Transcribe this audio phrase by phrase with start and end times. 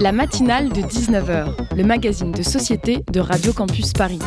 [0.00, 4.18] La matinale de 19h, le magazine de société de Radio Campus Paris.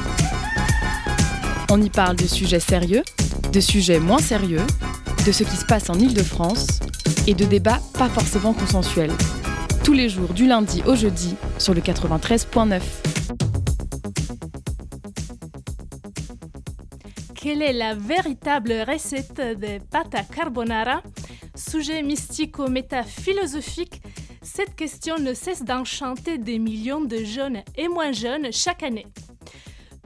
[1.69, 3.03] On y parle de sujets sérieux,
[3.51, 4.65] de sujets moins sérieux,
[5.25, 6.79] de ce qui se passe en Ile-de-France
[7.27, 9.13] et de débats pas forcément consensuels.
[9.83, 12.81] Tous les jours du lundi au jeudi sur le 93.9.
[17.35, 21.01] Quelle est la véritable recette des pâtes carbonara?
[21.55, 23.96] Sujet mystico-métaphilosophique,
[24.57, 29.05] cette question ne cesse d'enchanter des millions de jeunes et moins jeunes chaque année.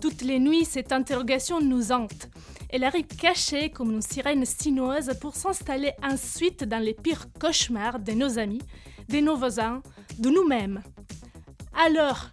[0.01, 2.27] Toutes les nuits, cette interrogation nous hante.
[2.67, 8.11] Elle arrive cachée comme une sirène sinueuse pour s'installer ensuite dans les pires cauchemars de
[8.11, 8.61] nos amis,
[9.07, 9.81] de nos voisins,
[10.19, 10.83] de nous-mêmes.
[11.73, 12.31] Alors,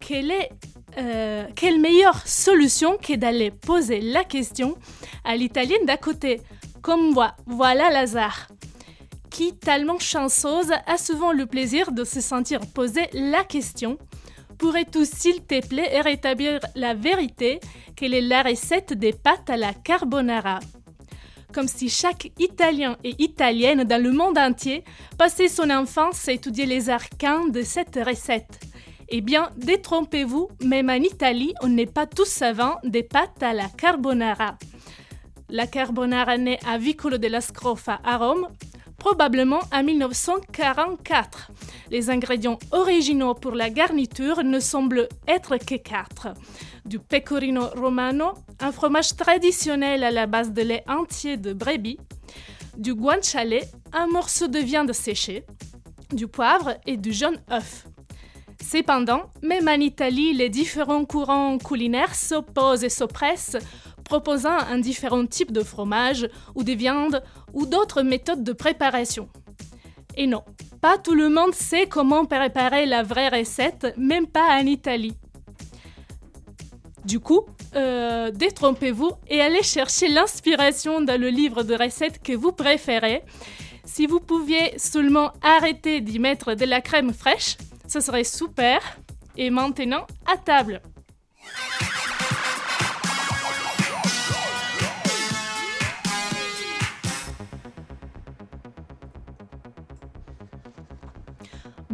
[0.00, 0.32] quelle
[0.96, 4.78] euh, quelle meilleure solution que d'aller poser la question
[5.22, 6.40] à l'italienne d'à côté?
[6.80, 8.48] Comme moi, voilà Lazare,
[9.34, 13.98] qui, tellement chanceuse, a souvent le plaisir de se sentir poser la question
[14.58, 17.58] Pourrais-tu, s'il te plaît, rétablir la vérité?
[17.96, 20.60] Quelle est la recette des pâtes à la carbonara?
[21.52, 24.84] Comme si chaque Italien et Italienne dans le monde entier
[25.18, 28.60] passait son enfance à étudier les arcanes de cette recette.
[29.08, 33.68] Eh bien, détrompez-vous, même en Italie, on n'est pas tous savants des pâtes à la
[33.68, 34.56] carbonara.
[35.48, 38.46] La carbonara naît à Vicolo della Scrofa à Rome,
[39.04, 41.50] probablement en 1944.
[41.90, 46.28] Les ingrédients originaux pour la garniture ne semblent être que quatre.
[46.86, 51.98] Du pecorino romano, un fromage traditionnel à la base de lait entier de brebis,
[52.78, 53.60] du guanciale,
[53.92, 55.44] un morceau de viande séchée,
[56.10, 57.86] du poivre et du jaune œuf.
[58.62, 63.58] Cependant, même en Italie, les différents courants culinaires s'opposent et s'oppressent,
[64.04, 69.28] proposant un différent type de fromage ou de viande ou d'autres méthodes de préparation.
[70.16, 70.44] Et non,
[70.80, 75.16] pas tout le monde sait comment préparer la vraie recette, même pas en Italie.
[77.04, 77.44] Du coup,
[77.74, 83.22] euh, détrompez-vous et allez chercher l'inspiration dans le livre de recettes que vous préférez.
[83.84, 87.56] Si vous pouviez seulement arrêter d'y mettre de la crème fraîche,
[87.86, 88.80] ce serait super.
[89.36, 90.80] Et maintenant, à table.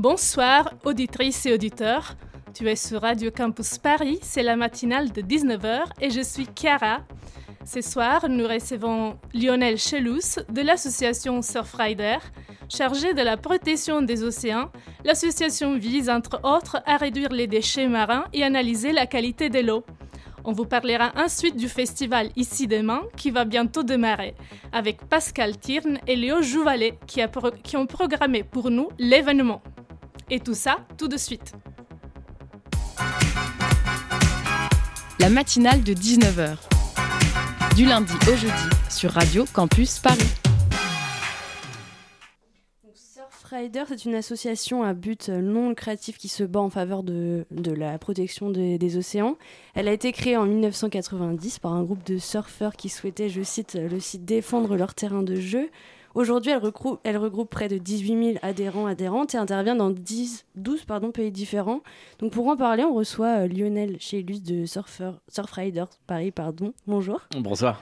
[0.01, 2.17] Bonsoir, auditrices et auditeurs.
[2.55, 7.01] Tu es sur Radio Campus Paris, c'est la matinale de 19h et je suis Chiara.
[7.67, 12.17] Ce soir, nous recevons Lionel Chelous de l'association Surfrider,
[12.71, 14.71] chargée de la protection des océans.
[15.05, 19.85] L'association vise, entre autres, à réduire les déchets marins et analyser la qualité de l'eau.
[20.45, 24.35] On vous parlera ensuite du festival Ici Demain qui va bientôt démarrer
[24.73, 27.21] avec Pascal Tirne et Léo Jouvalet qui,
[27.63, 29.61] qui ont programmé pour nous l'événement.
[30.33, 31.55] Et tout ça tout de suite.
[35.19, 36.57] La matinale de 19h.
[37.75, 38.53] Du lundi au jeudi
[38.89, 40.21] sur Radio Campus Paris.
[42.95, 47.73] Surfrider, c'est une association à but non lucratif qui se bat en faveur de, de
[47.73, 49.37] la protection des, des océans.
[49.75, 53.75] Elle a été créée en 1990 par un groupe de surfeurs qui souhaitaient, je cite,
[53.75, 55.71] le site défendre leur terrain de jeu
[56.15, 60.45] Aujourd'hui, elle regroupe, elle regroupe près de 18 000 adhérents, adhérentes et intervient dans 10,
[60.57, 61.83] 12 pardon, pays différents.
[62.19, 66.33] Donc pour en parler, on reçoit euh, Lionel Chélus de Surfer, Surfrider Paris.
[66.33, 66.73] Pardon.
[66.87, 67.21] Bonjour.
[67.37, 67.81] Bonsoir.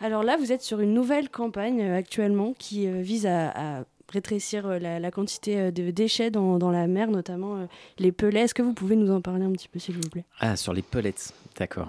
[0.00, 3.84] Alors là, vous êtes sur une nouvelle campagne euh, actuellement qui euh, vise à, à
[4.10, 7.66] rétrécir la, quantité de déchets dans, la mer, notamment
[7.98, 8.40] les pelets.
[8.40, 10.24] Est-ce que vous pouvez nous en parler un petit peu, s'il vous plaît?
[10.38, 11.14] Ah, sur les pellets,
[11.58, 11.88] d'accord.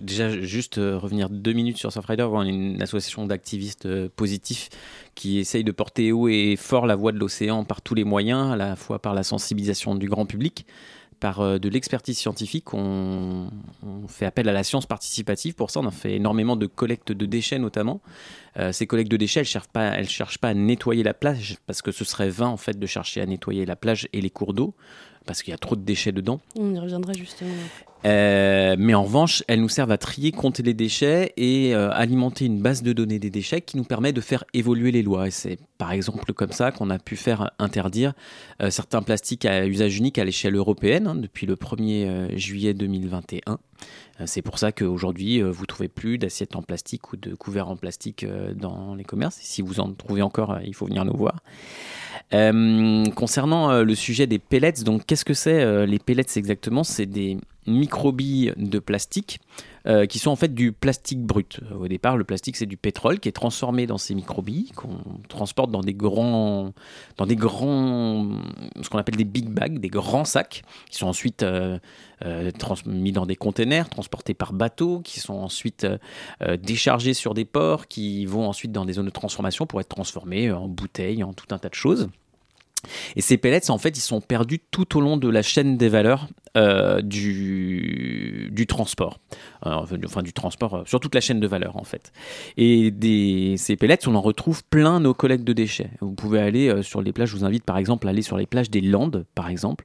[0.00, 4.68] Déjà, juste revenir deux minutes sur Surfrider, une association d'activistes positifs
[5.14, 8.52] qui essaye de porter haut et fort la voix de l'océan par tous les moyens,
[8.52, 10.66] à la fois par la sensibilisation du grand public,
[11.26, 12.72] par euh, de l'expertise scientifique.
[12.72, 13.48] On,
[14.06, 15.54] fait appel à la science participative.
[15.54, 18.00] Pour ça, on a fait énormément de collectes de déchets, notamment.
[18.58, 21.90] Euh, ces collectes de déchets, elles ne cherchent, pas, à nettoyer la plage, parce que
[21.90, 24.72] ce serait vain, en fait, de chercher à nettoyer la plage et les cours d'eau,
[25.26, 26.40] parce qu'il y a trop de déchets dedans.
[26.56, 27.50] On y reviendra justement.
[28.06, 32.44] Euh, mais en revanche, elles nous servent à trier, compter les déchets et euh, alimenter
[32.44, 35.26] une base de données des déchets qui nous permet de faire évoluer les lois.
[35.26, 38.12] Et c'est par exemple comme ça qu'on a pu faire interdire
[38.62, 43.58] euh, certains plastiques à usage unique à l'échelle européenne hein, depuis le 1er juillet 2021.
[44.24, 47.76] C'est pour ça qu'aujourd'hui, vous ne trouvez plus d'assiettes en plastique ou de couverts en
[47.76, 48.24] plastique
[48.54, 49.36] dans les commerces.
[49.42, 51.42] si vous en trouvez encore, il faut venir nous voir.
[52.30, 56.82] concernant le sujet des pellets, donc qu'est-ce que c'est les pellets exactement?
[56.82, 57.36] C'est des
[57.66, 59.40] microbilles de plastique
[59.86, 61.60] euh, qui sont en fait du plastique brut.
[61.78, 64.98] Au départ, le plastique, c'est du pétrole qui est transformé dans ces microbilles, qu'on
[65.28, 66.72] transporte dans des grands,
[67.16, 68.28] dans des grands,
[68.82, 71.78] ce qu'on appelle des big bags, des grands sacs, qui sont ensuite euh,
[72.24, 72.50] euh,
[72.86, 75.86] mis dans des containers, transportés par bateau, qui sont ensuite
[76.62, 80.50] déchargés sur des ports, qui vont ensuite dans des zones de transformation pour être transformés
[80.50, 82.08] en bouteilles, en tout un tas de choses.
[83.16, 85.88] Et ces pellets, en fait, ils sont perdus tout au long de la chaîne des
[85.88, 89.18] valeurs euh, du, transport.
[89.62, 92.12] enfin, du transport euh, sur toute la chaîne de valeur, en fait.
[92.56, 95.90] Et ces pellets, on en retrouve plein nos collègues de déchets.
[96.00, 98.36] Vous pouvez aller euh, sur les plages, je vous invite par exemple à aller sur
[98.36, 99.84] les plages des Landes, par exemple.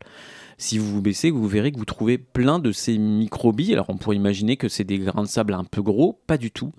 [0.58, 3.74] Si vous vous baissez, vous verrez que vous trouvez plein de ces microbilles.
[3.74, 6.52] Alors on pourrait imaginer que c'est des grains de sable un peu gros, pas du
[6.52, 6.72] tout.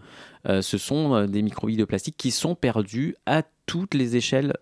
[0.46, 4.52] ce sont des microbilles de plastique qui sont perdus à toutes les échelles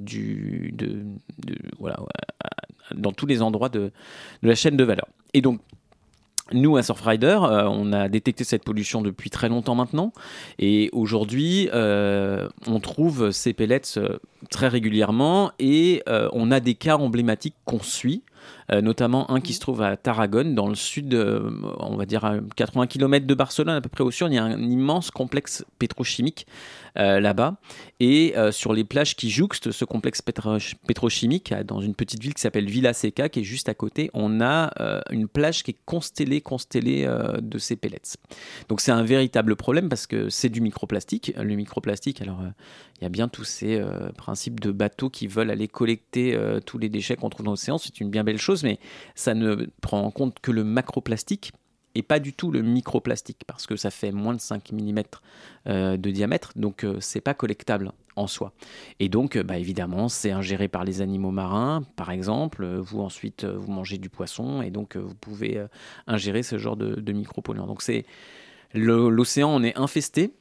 [0.00, 1.04] du, de,
[1.78, 1.98] voilà,
[2.94, 3.92] dans tous les endroits de,
[4.42, 5.06] la chaîne de valeur.
[5.34, 5.60] Et donc,
[6.52, 10.12] nous, à Surfrider, euh, on a détecté cette pollution depuis très longtemps maintenant.
[10.58, 14.18] Et aujourd'hui, euh, on trouve ces pellets euh,
[14.48, 18.22] très régulièrement et on a des cas emblématiques qu'on suit.
[18.70, 22.86] Notamment un qui se trouve à Tarragone, dans le sud, on va dire à 80
[22.86, 24.28] km de Barcelone, à peu près au sud.
[24.30, 26.46] Il y a un immense complexe pétrochimique
[26.98, 27.56] euh, là-bas.
[28.00, 32.40] Et euh, sur les plages qui jouxtent ce complexe pétrochimique, dans une petite ville qui
[32.40, 35.76] s'appelle Villa Seca, qui est juste à côté, on a euh, une plage qui est
[35.84, 37.06] constellée, constellée
[37.38, 38.16] de ces pellets.
[38.68, 41.34] Donc c'est un véritable problème parce que c'est du microplastique.
[41.36, 42.40] Le microplastique, alors
[42.98, 43.82] il y a bien tous ces
[44.16, 47.78] principes de bateaux qui veulent aller collecter tous les déchets qu'on trouve dans l'océan.
[47.78, 48.78] C'est une bien belle chose, mais
[49.14, 51.52] ça ne prend en compte que le macroplastique
[51.96, 55.02] et pas du tout le microplastique parce que ça fait moins de 5 mm
[55.66, 58.52] euh, de diamètre, donc euh, c'est pas collectable en soi.
[59.00, 62.66] Et donc, euh, bah, évidemment, c'est ingéré par les animaux marins, par exemple.
[62.66, 65.64] Vous ensuite, vous mangez du poisson et donc vous pouvez
[66.06, 67.66] ingérer ce genre de, de micropolluants.
[67.66, 68.04] Donc c'est
[68.74, 70.32] l'océan, on est infesté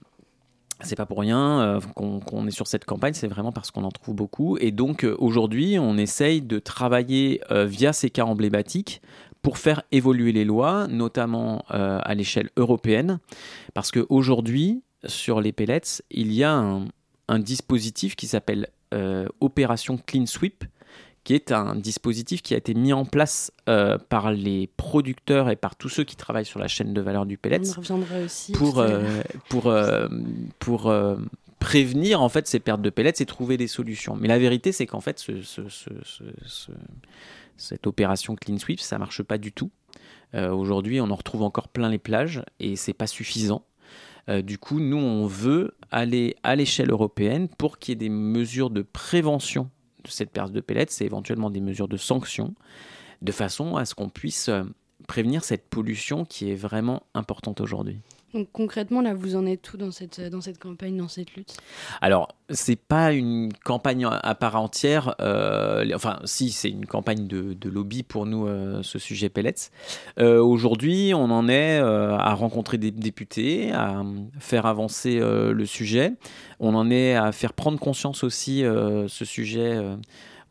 [0.82, 4.16] c'est pas pour rien qu'on est sur cette campagne, c'est vraiment parce qu'on en trouve
[4.16, 4.58] beaucoup.
[4.58, 9.02] Et donc aujourd'hui, on essaye de travailler via ces cas emblématiques
[9.46, 13.20] pour faire évoluer les lois, notamment euh, à l'échelle européenne,
[13.76, 16.82] parce qu'aujourd'hui, sur les pellets, il y a
[17.28, 20.64] un, dispositif qui s'appelle euh, Opération Clean Sweep,
[21.26, 25.58] qui est un dispositif qui a été mis en place euh, par les producteurs et
[25.58, 27.60] par tous ceux qui travaillent sur la chaîne de valeur du pellet
[28.24, 28.82] aussi, pour,
[29.50, 29.74] pour,
[30.60, 30.94] pour
[31.60, 34.16] prévenir en fait ces pertes de pellets et trouver des solutions.
[34.16, 36.72] Mais la vérité, c'est qu'en fait, ce, ce, ce,
[37.58, 39.72] cette opération Clean Sweep, ça marche pas du tout.
[40.36, 43.66] Euh, aujourd'hui, on en retrouve encore plein les plages et c'est pas suffisant.
[44.28, 48.10] Euh, du coup, nous, on veut aller à l'échelle européenne pour qu'il y ait des
[48.10, 49.70] mesures de prévention
[50.12, 52.54] cette perte de pellets et éventuellement des mesures de sanction,
[53.22, 54.64] de façon à ce qu'on puisse euh,
[55.08, 58.00] prévenir cette pollution qui est vraiment importante aujourd'hui.
[58.36, 61.56] Donc concrètement, là, vous en êtes tout dans cette, dans cette campagne, dans cette lutte?
[62.02, 65.16] Alors, c'est pas une campagne à part entière.
[65.22, 69.72] Euh, enfin, si, c'est une campagne de, lobby pour nous, euh, ce sujet pellets.
[70.20, 74.04] Euh, aujourd'hui, on en est à rencontrer des députés, à
[74.38, 76.12] faire avancer le sujet.
[76.60, 79.80] On en est à faire prendre conscience aussi ce sujet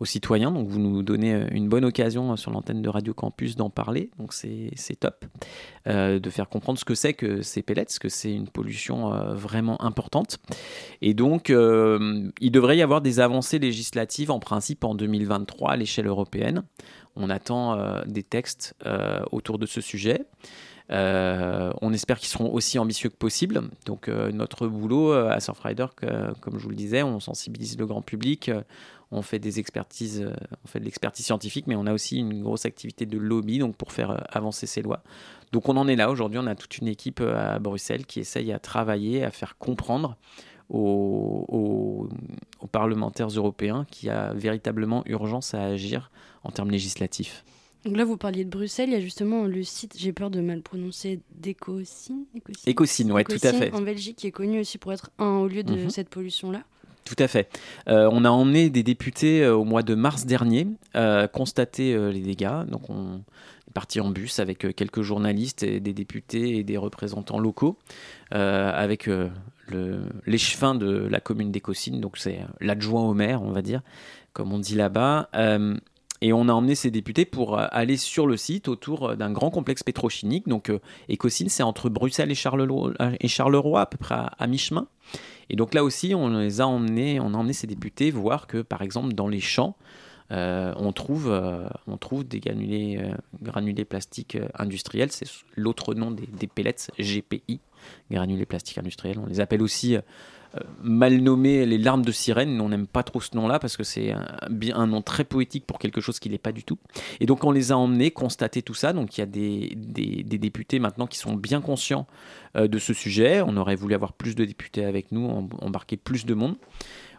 [0.00, 0.50] aux citoyens.
[0.50, 3.70] Donc vous nous donnez euh, une bonne occasion euh, sur l'antenne de Radio Campus d'en
[3.70, 4.10] parler.
[4.18, 5.24] Donc c'est top
[5.86, 9.80] euh, de faire comprendre ce que c'est que ces pellets, que c'est une pollution vraiment
[9.82, 10.38] importante.
[11.02, 16.06] Et donc il devrait y avoir des avancées législatives en principe en 2023 à l'échelle
[16.06, 16.62] européenne.
[17.16, 18.74] On attend des textes
[19.30, 20.24] autour de ce sujet.
[20.90, 23.62] on espère qu'ils seront aussi ambitieux que possible.
[23.86, 25.86] Donc notre boulot à Surfrider,
[26.40, 28.50] comme je vous le disais, on sensibilise le grand public,
[29.14, 32.42] on fait des expertises, euh, on fait de l'expertise scientifique, mais on a aussi une
[32.42, 35.02] grosse activité de lobby donc pour faire euh, avancer ces lois.
[35.52, 38.20] Donc on en est là aujourd'hui, on a toute une équipe euh, à Bruxelles qui
[38.20, 40.16] essaye à travailler, à faire comprendre
[40.68, 42.08] aux,
[42.72, 46.10] parlementaires européens qu'il y a véritablement urgence à agir
[46.42, 47.44] en termes législatifs.
[47.84, 50.40] Donc là, vous parliez de Bruxelles, il y a justement le site, j'ai peur de
[50.40, 52.24] mal prononcer, d'Ecocine.
[52.66, 53.72] Ecocine, oui, tout à fait.
[53.74, 55.90] En Belgique, qui est connu aussi pour être un haut lieu de mhm.
[55.90, 56.64] cette pollution-là.
[57.04, 57.48] Tout à fait.
[57.88, 62.20] Euh, on a emmené des députés euh, au mois de mars dernier euh, constater les
[62.20, 62.64] dégâts.
[62.66, 63.18] Donc on
[63.68, 67.76] est parti en bus avec quelques journalistes et des députés et des représentants locaux,
[68.30, 69.10] avec
[70.26, 73.82] l'échevin de la commune d'Écosine, donc c'est l'adjoint au maire, on va dire,
[74.32, 75.28] comme on dit là-bas.
[76.24, 79.82] Et on a emmené ces députés pour aller sur le site autour d'un grand complexe
[79.82, 80.48] pétrochimique.
[80.48, 80.72] Donc
[81.10, 84.86] Écosine, c'est entre Bruxelles et Charleroi, à peu près à mi-chemin.
[85.50, 88.62] Et donc là aussi, on les a emmenés, on a emmené ces députés voir que,
[88.62, 89.76] par exemple, dans les champs,
[90.30, 91.28] on, trouve,
[92.24, 92.40] des
[93.42, 97.60] granulés, plastiques industriels, c'est l'autre nom des, des, pellets, GPI,
[98.10, 99.18] granulés plastiques industriels.
[99.18, 100.00] On les appelle aussi euh,
[100.82, 102.60] mal nommé les larmes de sirène.
[102.60, 104.24] On n'aime pas trop ce nom-là parce que c'est un,
[104.74, 106.78] un, nom très poétique pour quelque chose qui n'est pas du tout.
[107.20, 108.92] Et donc on les a emmenés constater tout ça.
[108.92, 109.74] Donc il y a des,
[110.38, 112.06] députés maintenant qui sont bien conscients
[112.56, 113.42] euh, de ce sujet.
[113.46, 116.56] On aurait voulu avoir plus de députés avec nous, embarquer plus de monde.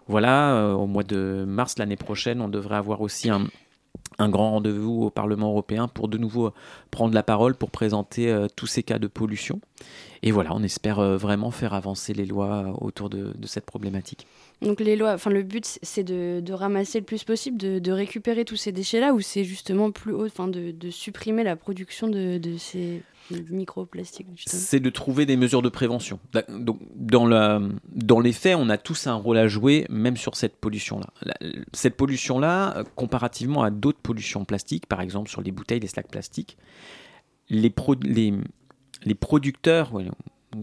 [0.07, 3.47] Voilà, euh, au mois de mars l'année prochaine, on devrait avoir aussi un,
[4.19, 6.53] un grand rendez-vous au Parlement européen pour de nouveau
[6.91, 9.59] prendre la parole pour présenter tous ces cas de pollution.
[10.25, 14.25] Et voilà, on espère euh, vraiment faire avancer les lois autour de, cette problématique.
[14.63, 18.55] Donc les lois, enfin le but c'est de, ramasser le plus possible, de, récupérer tous
[18.55, 23.03] ces déchets-là, ou c'est justement plus haut, enfin de, supprimer la production de, ces
[23.51, 26.19] microplastiques C'est de trouver des mesures de prévention.
[26.49, 27.61] Donc dans, la,
[27.93, 31.07] dans les faits, on a tous un rôle à jouer, même sur cette pollution-là.
[31.73, 36.57] Cette pollution-là, comparativement à d'autres pollutions plastiques, par exemple sur les bouteilles, les sacs plastiques,
[37.49, 38.33] les, les,
[39.05, 39.91] les producteurs,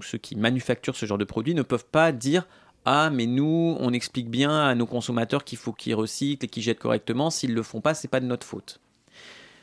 [0.02, 2.46] ceux qui manufacturent ce genre de produits, ne peuvent pas dire
[2.84, 6.64] ah, mais nous, on explique bien à nos consommateurs qu'il faut qu'ils recyclent et qu'ils
[6.64, 7.30] jettent correctement.
[7.30, 8.80] S'ils le font pas, c'est pas de notre faute.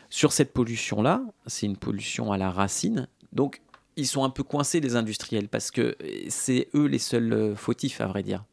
[0.10, 3.08] Sur cette pollution-là, c'est une pollution à la racine.
[3.34, 3.62] Donc,
[3.98, 5.98] ils sont un peu coincés, les industriels, parce que
[6.30, 8.46] c'est eux les seuls euh, fautifs, à vrai dire.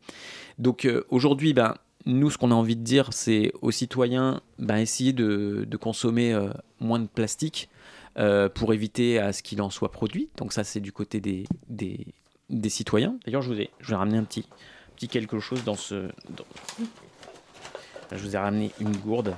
[0.59, 4.79] Donc, euh, aujourd'hui, ben, nous, ce qu'on a envie de dire, c'est aux citoyens, ben,
[4.79, 7.69] essayer de, consommer euh, moins de plastique
[8.19, 10.31] euh, pour éviter à ce qu'il en soit produit.
[10.37, 12.07] Donc ça, c'est du côté des, des,
[12.51, 13.19] des citoyens.
[13.25, 14.47] D'ailleurs, je vous ai, je vais ramener un petit,
[14.97, 16.09] petit quelque chose dans ce...
[18.13, 19.37] Je vous ai ramené une gourde.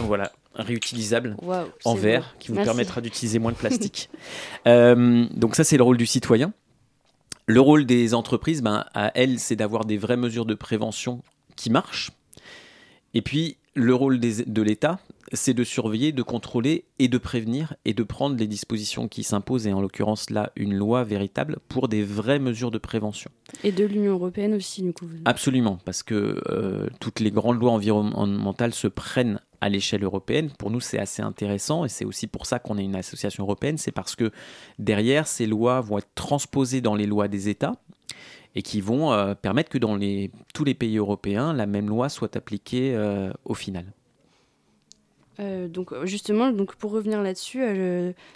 [0.00, 1.36] voilà, réutilisable
[1.84, 4.10] en verre qui vous permettra d'utiliser moins de plastique.
[4.66, 6.52] Euh, donc ça, c'est le rôle du citoyen.
[7.46, 11.22] Le rôle des entreprises, ben, à elles, c'est d'avoir des vraies mesures de prévention
[11.56, 12.10] qui marchent.
[13.14, 14.98] Et puis, le rôle de l'État,
[15.32, 19.66] c'est de surveiller, de contrôler et de prévenir et de prendre les dispositions qui s'imposent,
[19.66, 23.30] et en l'occurrence là, une loi véritable pour des vraies mesures de prévention.
[23.64, 25.06] Et de l'Union européenne aussi, du coup.
[25.24, 30.50] Absolument, parce que euh, toutes les grandes lois environnementales se prennent à l'échelle européenne.
[30.58, 33.78] Pour nous, c'est assez intéressant et c'est aussi pour ça qu'on est une association européenne.
[33.78, 34.30] C'est parce que
[34.78, 37.74] derrière, ces lois vont être transposées dans les lois des États
[38.54, 42.08] et qui vont euh, permettre que dans les, tous les pays européens, la même loi
[42.08, 43.92] soit appliquée euh, au final.
[45.40, 47.62] Euh, donc justement, donc pour revenir là-dessus,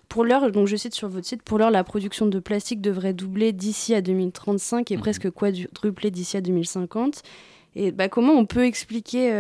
[0.09, 3.13] pour l'heure, donc je cite sur votre site, pour l'heure, la production de plastique devrait
[3.13, 5.01] doubler d'ici à 2035 et mhm.
[5.01, 7.23] presque quadrupler d'ici à 2050.
[7.75, 9.33] Et bah, comment on peut expliquer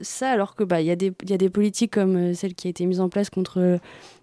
[0.00, 2.68] ça alors que bah il y, a des, y a des politiques comme celle qui
[2.68, 3.80] a été mise en place contre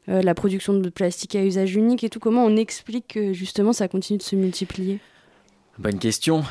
[0.07, 2.19] la production de plastique à usage unique et tout.
[2.19, 4.99] Comment on explique que justement ça continue de se multiplier?
[5.79, 6.43] Bonne question.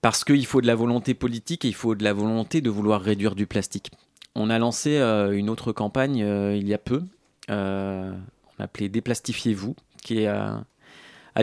[0.00, 3.00] Parce qu'il faut de la volonté politique et il faut de la volonté de vouloir
[3.00, 3.90] réduire du plastique.
[4.34, 7.02] On a lancé euh, une autre campagne euh, il y a peu,
[7.50, 8.12] euh,
[8.58, 10.64] on appelait Déplastifiez-vous, qui est à,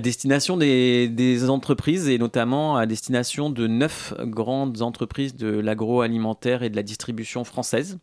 [0.01, 6.75] destination des, entreprises et notamment à destination de neuf grandes entreprises de l'agroalimentaire et de
[6.75, 7.97] la distribution française,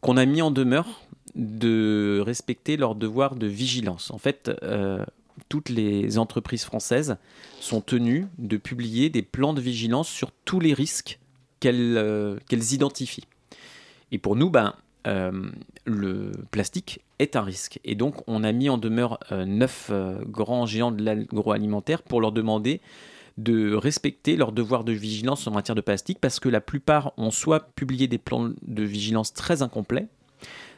[0.00, 1.02] qu'on a mis en demeure
[1.34, 4.10] de respecter leur devoir de vigilance.
[4.10, 4.50] En fait,
[5.48, 7.16] toutes les entreprises françaises
[7.58, 11.18] sont tenues de publier des plans de vigilance sur tous les risques
[11.60, 13.26] qu'elles identifient.
[14.14, 14.74] Et pour nous, ben,
[15.08, 15.50] euh,
[15.84, 17.80] le plastique est un risque.
[17.84, 19.90] Et donc, on a mis en demeure euh, neuf
[20.26, 22.80] grands géants de l'agroalimentaire pour leur demander
[23.36, 27.32] de respecter leur devoir de vigilance en matière de plastique parce que la plupart ont
[27.32, 30.06] soit publié des plans de vigilance très incomplets,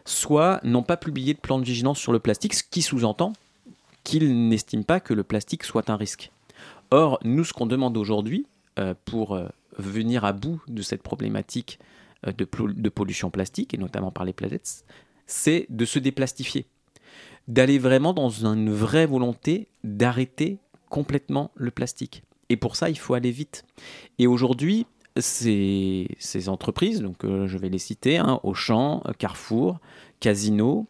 [0.06, 3.34] soit n'ont pas publié de plan de vigilance sur le plastique, ce qui sous-entend
[4.04, 6.30] qu'ils n'estiment pas que le plastique soit un risque.
[6.90, 8.46] Or, nous, ce qu'on demande aujourd'hui
[8.78, 11.95] euh, pour euh, venir à bout de cette problématique euh,
[12.32, 14.84] de, de, pollution plastique, et notamment par les planètes,
[15.26, 16.66] c'est de se déplastifier,
[17.48, 22.22] d'aller vraiment dans une vraie volonté d'arrêter complètement le plastique.
[22.48, 23.64] Et pour ça, il faut aller vite.
[24.18, 29.80] Et aujourd'hui, ces, ces, entreprises, donc je vais les citer, hein, Auchan, Carrefour,
[30.20, 30.86] Casino,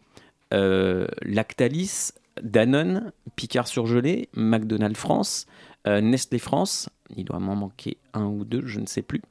[0.51, 2.13] Lactalis,
[2.43, 5.47] Danone, Picard surgelé, McDonald's France,
[5.87, 9.23] euh, Nestlé France, il doit m'en manquer un ou deux, je ne sais plus.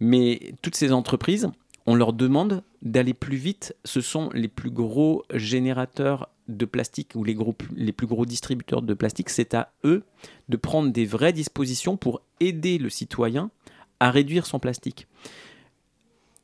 [0.00, 1.48] Mais toutes ces entreprises,
[1.86, 3.74] on leur demande d'aller plus vite.
[3.84, 9.30] Ce sont les plus gros générateurs de plastique ou les, plus gros distributeurs de plastique.
[9.30, 10.02] C'est à eux
[10.48, 13.50] de prendre des vraies dispositions pour aider le citoyen
[14.00, 15.06] à réduire son plastique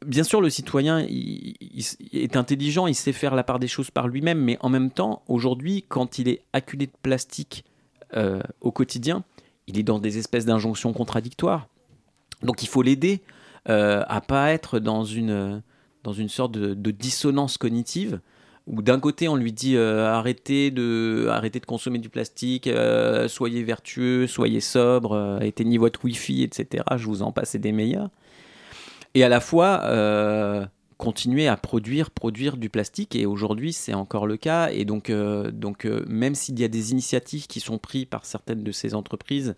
[0.04, 4.38] bien sûr, le citoyen est intelligent, il sait faire la part des choses par lui-même,
[4.38, 7.64] mais en même temps, aujourd'hui, quand il est acculé de plastique
[8.14, 9.24] euh, au quotidien,
[9.66, 11.68] il est dans des espèces d'injonctions contradictoires.
[12.42, 13.22] Donc il faut l'aider
[13.68, 15.62] euh, à pas être dans une,
[16.04, 18.20] dans une sorte de, dissonance cognitive
[18.66, 23.28] où d'un côté on lui dit euh, arrêtez, de, arrêtez de consommer du plastique, euh,
[23.28, 26.84] soyez vertueux, soyez sobre, éteignez votre wifi, etc.
[26.96, 28.10] Je vous en passe des meilleurs.
[29.14, 33.14] Et à la fois continuer à produire, produire du plastique.
[33.16, 34.70] Et aujourd'hui, c'est encore le cas.
[34.70, 38.72] Et donc, donc même s'il y a des initiatives qui sont prises par certaines de
[38.72, 39.56] ces entreprises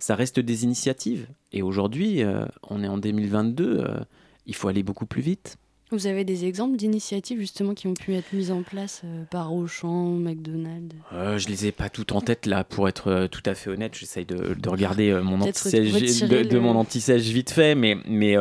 [0.00, 1.28] ça reste des initiatives.
[1.52, 4.00] Et aujourd'hui, euh, on est en 2022, euh,
[4.46, 5.58] il faut aller beaucoup plus vite.
[5.90, 9.52] Vous avez des exemples d'initiatives justement qui ont pu être mises en place euh, par
[9.52, 10.94] Auchan, McDonald's?
[11.12, 13.94] Je les ai pas toutes en tête là, pour être tout à fait honnête.
[13.94, 17.00] J'essaye de, de, regarder mon anti-sèche de, mon anti
[17.32, 18.36] vite fait, mais, mais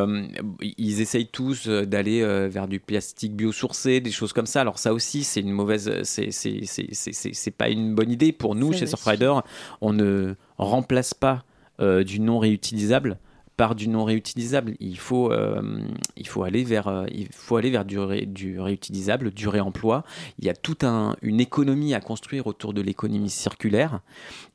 [0.78, 4.62] ils essayent tous d'aller vers du plastique biosourcé, des choses comme ça.
[4.62, 9.34] Alors ça aussi, c'est une mauvaise, c'est pas une bonne idée pour nous chez Surfrider.
[9.82, 11.44] On ne remplace pas
[11.82, 13.18] euh, du non réutilisable
[13.60, 14.78] par du non réutilisable.
[14.80, 15.82] Il faut, euh,
[16.16, 20.06] il faut aller vers, euh, il faut aller vers du, réutilisable, du réemploi.
[20.38, 24.00] Il y a toute un, une économie à construire autour de l'économie circulaire.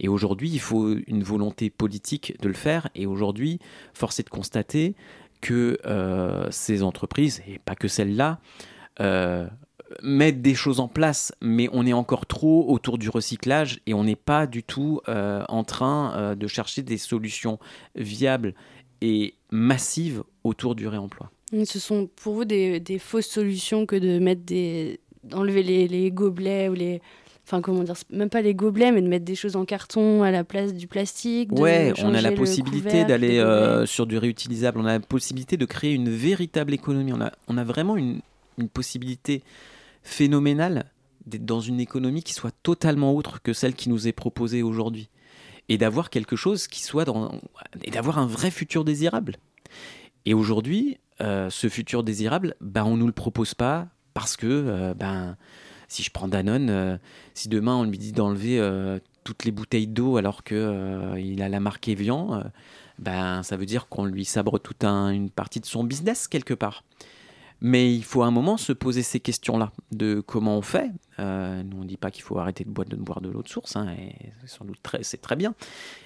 [0.00, 2.88] Et aujourd'hui, il faut une volonté politique de le faire.
[2.94, 3.58] Et aujourd'hui,
[3.92, 4.94] force est de constater
[5.42, 5.78] que
[6.50, 8.40] ces entreprises, et pas que celles-là,
[10.02, 14.04] mettre des choses en place, mais on est encore trop autour du recyclage et on
[14.04, 17.58] n'est pas du tout euh, en train euh, de chercher des solutions
[17.94, 18.54] viables
[19.00, 21.30] et massives autour du réemploi.
[21.64, 26.74] Ce sont pour vous des, fausses solutions que de mettre des d'enlever les, gobelets ou
[26.74, 27.00] les
[27.46, 30.30] enfin comment dire même pas les gobelets mais de mettre des choses en carton à
[30.30, 34.84] la place du plastique ouais on a la possibilité d'aller euh, sur du réutilisable on
[34.84, 38.20] a la possibilité de créer une véritable économie on a on a vraiment une,
[38.58, 39.42] une possibilité
[40.02, 40.84] phénoménal
[41.26, 45.08] d'être dans une économie qui soit totalement autre que celle qui nous est proposée aujourd'hui.
[45.68, 47.40] Et d'avoir quelque chose qui soit dans.
[47.82, 49.36] et d'avoir un vrai futur désirable.
[50.26, 54.46] Et aujourd'hui, euh, ce futur désirable, ben, on ne nous le propose pas parce que,
[54.46, 55.36] euh, ben,
[55.88, 56.96] si je prends Danone, euh,
[57.34, 58.60] si demain on lui dit d'enlever
[59.22, 62.42] toutes les bouteilles d'eau alors qu'il il a la marque Evian,
[62.98, 66.84] ben, ça veut dire qu'on lui sabre toute une partie de son business quelque part.
[67.66, 70.90] Mais il faut à un moment se poser ces questions-là, de comment on fait.
[71.18, 72.86] Euh, nous, on ne dit pas qu'il faut arrêter de boire
[73.22, 74.12] de, l'eau de source, hein, et
[74.44, 75.54] sans doute c'est très bien.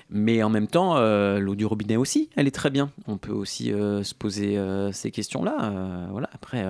[0.08, 2.92] Mais en même temps, euh, l'eau du robinet aussi, elle est très bien.
[3.08, 4.56] On peut aussi euh, se poser
[4.92, 6.06] ces questions-là.
[6.12, 6.30] voilà.
[6.32, 6.64] Après,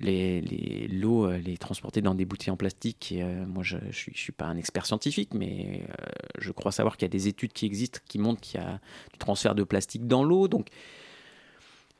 [0.00, 3.14] les, l'eau, les transporter dans des bouteilles en plastique.
[3.46, 5.86] moi, je ne suis, pas un expert scientifique, mais
[6.40, 8.80] je crois savoir qu'il y a des études qui existent qui montrent qu'il y a
[9.12, 10.48] du transfert de plastique dans l'eau.
[10.48, 10.70] Donc,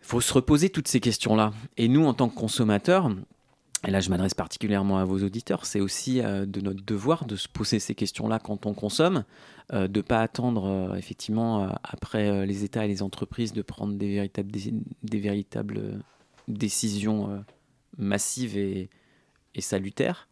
[0.08, 1.52] faut se reposer toutes ces questions-là.
[1.76, 3.10] Et nous, en tant que consommateurs,
[3.86, 7.36] et là je m'adresse particulièrement à vos auditeurs, c'est aussi euh, de notre devoir de
[7.36, 9.24] se poser ces questions-là quand on consomme,
[9.74, 13.94] euh, de ne pas attendre euh, effectivement après les États et les entreprises de prendre
[13.96, 14.50] des véritables,
[15.02, 16.02] des, véritables
[16.48, 17.44] décisions
[17.98, 18.88] massives et,
[19.54, 20.28] et salutaires.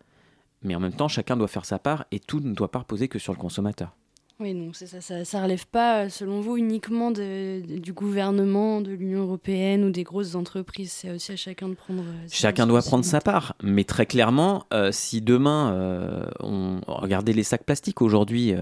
[0.62, 3.08] Mais en même temps, chacun doit faire sa part et tout ne doit pas reposer
[3.08, 3.94] que sur le consommateur.
[4.38, 9.82] Oui, non, ça, ça, ça, relève pas, selon vous, uniquement du gouvernement, de l'Union européenne
[9.82, 10.92] ou des grosses entreprises.
[10.92, 12.02] C'est aussi à chacun de prendre.
[12.02, 17.32] Euh, chacun doit prendre sa part, mais très clairement, euh, si demain euh, on regardait
[17.32, 18.52] les sacs plastiques aujourd'hui,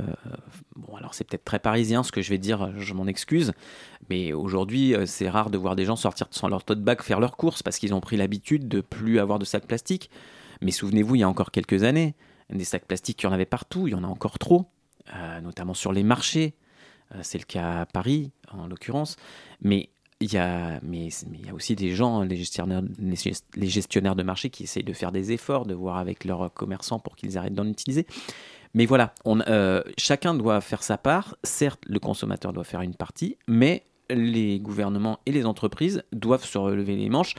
[0.77, 3.53] bon, alors c'est peut-être très parisien ce que je vais dire, je m'en excuse,
[4.09, 7.37] mais aujourd'hui c'est rare de voir des gens sortir sans leur tote bag faire leurs
[7.37, 10.09] courses parce qu'ils ont pris l'habitude de plus avoir de sacs plastiques.
[10.61, 12.15] Mais souvenez-vous, il y a encore quelques années,
[12.51, 14.67] des sacs plastiques, il y en avait partout, il y en a encore trop.
[15.13, 16.55] Euh, notamment sur les marchés.
[17.15, 19.17] Euh, c'est le cas à Paris, en l'occurrence.
[19.61, 19.91] Mais
[20.21, 20.81] il y, a,
[21.53, 22.81] aussi des gens, les gestionnaires,
[24.17, 27.37] de marché, qui essayent de faire des efforts, de voir avec leurs commerçants pour qu'ils
[27.37, 28.07] arrêtent d'en utiliser.
[28.73, 31.37] Mais voilà, euh, chacun doit faire sa part.
[31.43, 36.57] Certes, le consommateur doit faire une partie, mais les gouvernements et les entreprises doivent se
[36.57, 37.35] relever les manches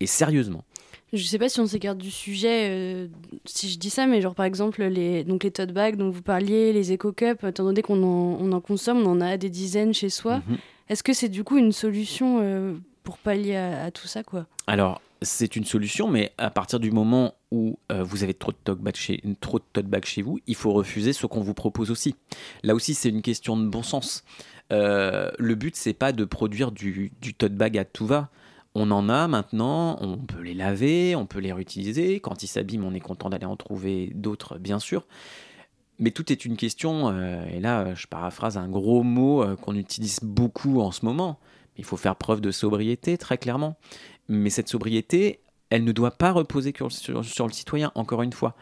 [0.00, 0.64] et sérieusement.
[1.12, 3.08] Je sais pas si on s'écarte du sujet, euh,
[3.44, 6.22] si je dis ça, mais genre par exemple les, donc les tote bags dont vous
[6.22, 9.50] parliez, les eco cups, étant donné qu'on en, on en consomme, on en a des
[9.50, 10.38] dizaines chez soi.
[10.48, 10.56] Mhm.
[10.88, 14.46] Est-ce que c'est du coup une solution euh, pour pallier à, tout ça quoi?
[14.66, 18.56] Alors c'est une solution, mais à partir du moment où euh, vous avez trop de
[18.64, 21.54] tote bags chez, trop de tote bags chez vous, il faut refuser ce qu'on vous
[21.54, 22.16] propose aussi.
[22.62, 24.24] Là aussi c'est une question de bon sens.
[24.70, 28.30] le but c'est pas de produire du, du tote bag à tout va
[28.74, 32.20] on en a maintenant, on peut les laver, on peut les réutiliser.
[32.20, 35.06] Quand ils s'abîment, on est content d'aller en trouver d'autres, bien sûr.
[35.98, 39.76] Mais tout est une question, euh, et là je paraphrase un gros mot euh, qu'on
[39.76, 41.38] utilise beaucoup en ce moment.
[41.76, 43.76] Il faut faire preuve de sobriété, très clairement.
[44.28, 46.90] Mais cette sobriété, elle ne doit pas reposer sur,
[47.24, 48.54] sur, le citoyen, encore une fois.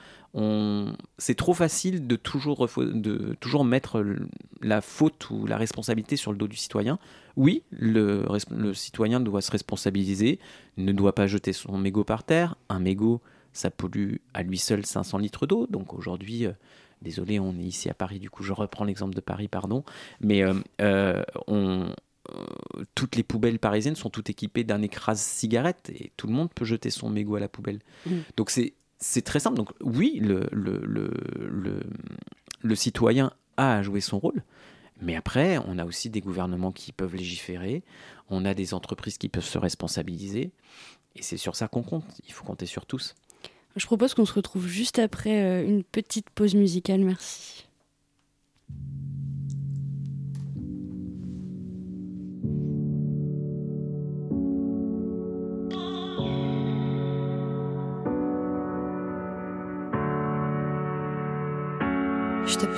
[1.19, 4.05] C'est trop facile de toujours, de toujours mettre
[4.63, 6.99] la faute ou la responsabilité sur le dos du citoyen.
[7.37, 10.39] Oui, le, le citoyen doit se responsabiliser,
[10.77, 12.57] ne doit pas jeter son mégot par terre.
[12.69, 13.21] Un mégot,
[13.53, 15.67] ça pollue à lui seul 500 litres d'eau.
[15.69, 16.53] Donc aujourd'hui, euh,
[17.03, 19.85] désolé, on est ici à Paris, du coup je reprends l'exemple de Paris, pardon.
[20.21, 21.93] Mais euh, euh, on,
[22.95, 26.65] toutes les poubelles parisiennes sont toutes équipées d'un écrase cigarette et tout le monde peut
[26.65, 27.81] jeter son mégot à la poubelle.
[28.07, 28.11] Mmh.
[28.37, 29.57] Donc c'est c'est très simple.
[29.57, 31.81] Donc oui, le, le, le,
[32.61, 34.43] le, citoyen a à jouer son rôle,
[35.01, 37.83] mais après, on a aussi des gouvernements qui peuvent légiférer,
[38.29, 40.53] on a des entreprises qui peuvent se responsabiliser,
[41.17, 42.05] et c'est sur ça qu'on compte.
[42.27, 43.15] Il faut compter sur tous.
[43.77, 47.01] Je propose qu'on se retrouve juste après euh, une petite pause musicale.
[47.01, 47.67] Merci.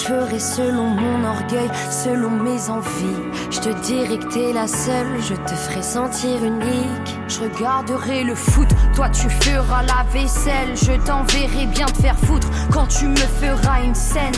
[0.00, 3.20] Je ferai selon mon orgueil, selon mes envies.
[3.50, 7.18] Je te dirai que t'es la seule, je te ferai sentir unique.
[7.28, 10.74] Je regarderai le foot, toi tu feras la vaisselle.
[10.74, 14.32] Je t'enverrai bien te faire foutre quand tu me feras une scène.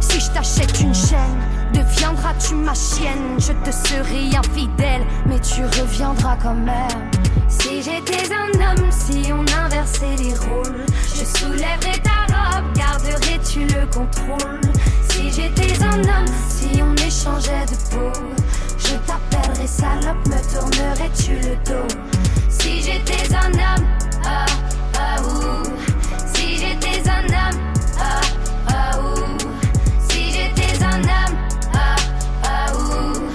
[0.00, 1.40] Si je t'achète une chaîne,
[1.72, 3.38] deviendras-tu ma chienne?
[3.38, 7.10] Je te serai infidèle, mais tu reviendras quand même.
[7.48, 12.15] Si j'étais un homme, si on inversait les rôles, je soulèverais ta
[12.96, 13.86] garderais-tu le
[15.10, 18.12] Si j'étais un homme, si on échangeait de peau,
[18.78, 21.88] je t'appellerais salope, me tournerais-tu le dos?
[22.48, 23.86] Si j'étais un homme,
[24.24, 24.46] ah,
[24.98, 25.64] ah, ouh.
[26.34, 27.60] Si j'étais un homme,
[27.98, 28.20] ah,
[28.68, 29.38] ah, ouh.
[30.08, 31.36] Si j'étais un homme,
[31.74, 31.96] ah,
[32.44, 33.28] ah, ouh.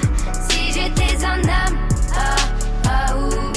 [0.50, 1.78] Si j'étais un homme,
[2.16, 2.36] ah,
[2.86, 3.54] ah, ouh.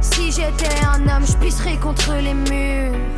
[0.00, 3.17] Si j'étais un homme, je pisserais contre les murs.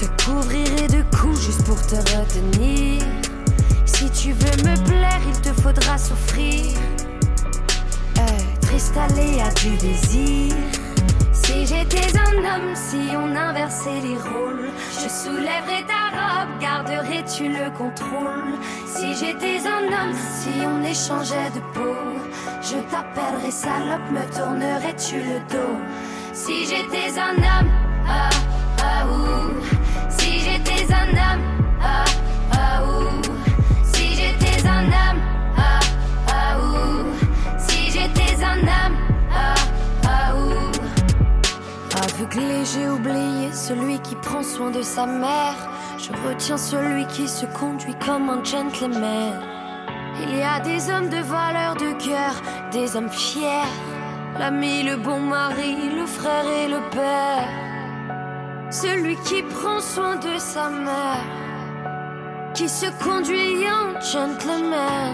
[0.00, 3.02] Te couvrirai de coups juste pour te retenir.
[3.84, 6.72] Si tu veux me plaire, il te faudra souffrir.
[8.62, 10.54] Triste à du désir.
[11.34, 17.70] Si j'étais un homme, si on inversait les rôles, je soulèverais ta robe, garderais-tu le
[17.76, 18.54] contrôle
[18.86, 21.94] Si j'étais un homme, si on échangeait de peau,
[22.62, 25.76] je t'appellerais salope, me tournerais-tu le dos
[26.32, 27.70] Si j'étais un homme,
[28.08, 28.30] ah,
[28.78, 29.79] ah, ouh.
[30.18, 31.44] Si j'étais un homme,
[31.82, 32.04] ah,
[32.52, 33.22] ah, ouh.
[33.84, 35.20] Si j'étais un homme,
[35.56, 35.80] ah,
[36.28, 37.58] ah, ouh.
[37.58, 38.96] Si j'étais un homme,
[39.32, 39.54] ah,
[40.04, 40.70] ah, ouh.
[42.02, 45.56] Aveuglé, j'ai oublié celui qui prend soin de sa mère.
[45.98, 49.40] Je retiens celui qui se conduit comme un gentleman.
[50.22, 52.34] Il y a des hommes de valeur de cœur,
[52.72, 53.68] des hommes fiers.
[54.38, 57.69] L'ami, le bon mari, le frère et le père.
[58.70, 61.24] Celui qui prend soin de sa mère,
[62.54, 65.12] qui se conduit en gentleman.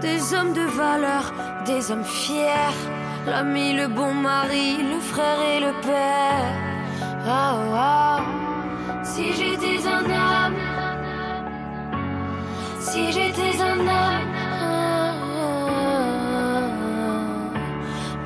[0.00, 1.32] Des hommes de valeur,
[1.66, 2.78] des hommes fiers.
[3.26, 6.52] L'ami, le bon mari, le frère et le père.
[7.26, 8.22] Oh, oh.
[9.02, 10.56] Si j'étais un homme,
[12.78, 14.32] si j'étais un homme,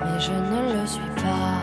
[0.05, 1.56] mais je ne le suis pas.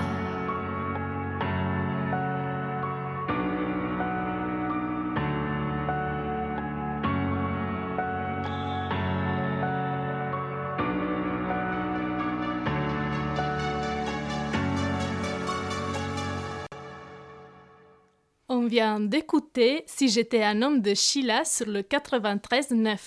[18.63, 22.97] On vient d'écouter Si j'étais un homme de Sheila sur le 93.9.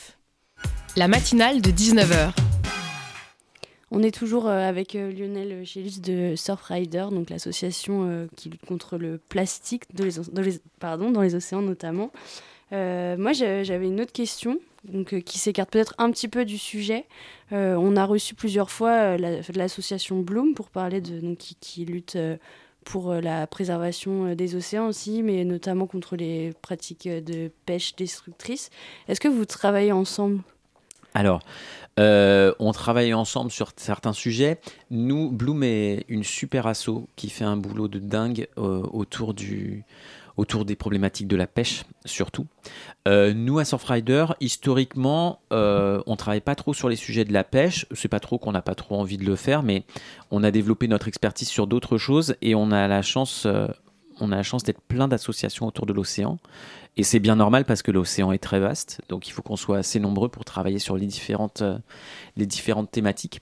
[0.98, 2.34] La matinale de 19h.
[3.90, 8.66] On est toujours euh, avec euh, Lionel Gélis de Surfrider, donc l'association euh, qui lutte
[8.66, 10.04] contre le plastique dans
[10.42, 12.10] les, pardon, dans les océans notamment.
[12.70, 17.06] moi, j'avais une autre question donc, qui s'écarte peut-être un petit peu du sujet.
[17.50, 22.18] on a reçu plusieurs fois l'association Bloom pour parler de donc, qui, qui lutte
[22.86, 28.70] pour la préservation des océans aussi, mais notamment contre les pratiques de pêche destructrices.
[29.08, 30.40] Est-ce que vous travaillez ensemble?
[31.12, 31.40] Alors,
[31.98, 34.60] euh, on travaille ensemble sur certains sujets.
[34.90, 39.84] Nous, Bloom est une super asso qui fait un boulot de dingue euh, autour, du,
[40.36, 42.46] autour des problématiques de la pêche, surtout.
[43.08, 47.86] Euh, nous, à Surfrider, historiquement, on travaille pas trop sur les sujets de la pêche.
[47.92, 49.84] C'est pas trop qu'on n'a pas trop envie de le faire, mais
[50.30, 53.46] on a développé notre expertise sur d'autres choses et on a la chance
[54.20, 56.38] on a la chance d'être plein d'associations autour de l'océan.
[56.96, 59.78] Et c'est bien normal parce que l'océan est très vaste, donc il faut qu'on soit
[59.78, 61.78] assez nombreux pour travailler sur les différentes, euh,
[62.36, 63.40] les différentes thématiques.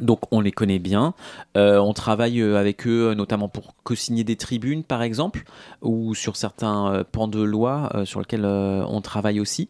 [0.00, 1.14] Donc on les connaît bien.
[1.56, 5.44] Euh, on travaille euh, avec eux notamment pour co-signer des tribunes par exemple,
[5.82, 9.68] ou sur certains pans de loi sur lesquels on travaille aussi.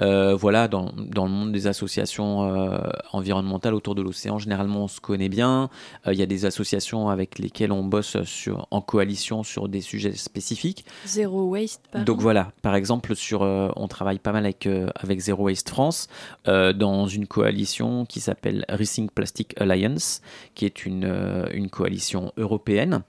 [0.00, 2.78] Euh, voilà, dans, dans, le monde des associations euh,
[3.12, 5.68] environnementales autour de l'océan, généralement on se connaît bien.
[6.06, 9.80] Euh, il y a des associations avec lesquelles on bosse sur, en coalition sur des
[9.80, 10.84] sujets spécifiques.
[11.06, 15.44] Zero Waste, par Donc voilà, par exemple, sur, on travaille pas mal avec, avec Zero
[15.44, 16.08] Waste France
[16.46, 20.22] dans une coalition qui s'appelle Rethink Plastic Alliance,
[20.54, 23.02] qui est une, une coalition européenne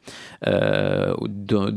[0.46, 1.74] d'ONG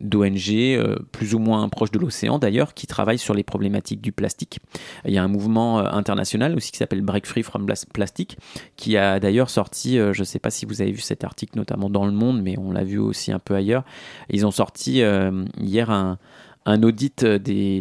[0.00, 2.86] de, plus ou moins proches de l'océan d'ailleurs, qui
[3.18, 4.60] sur les problématiques du plastique.
[5.04, 8.38] Il y a un mouvement euh, international aussi qui s'appelle Break Free from Plastic,
[8.76, 11.56] qui a d'ailleurs sorti, euh, je ne sais pas si vous avez vu cet article
[11.56, 13.84] notamment dans Le Monde, mais on l'a vu aussi un peu ailleurs.
[14.30, 16.18] Ils ont sorti euh, hier un,
[16.82, 17.76] audit des,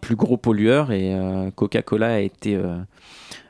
[0.00, 1.16] plus gros pollueurs et
[1.54, 2.60] Coca-Cola a été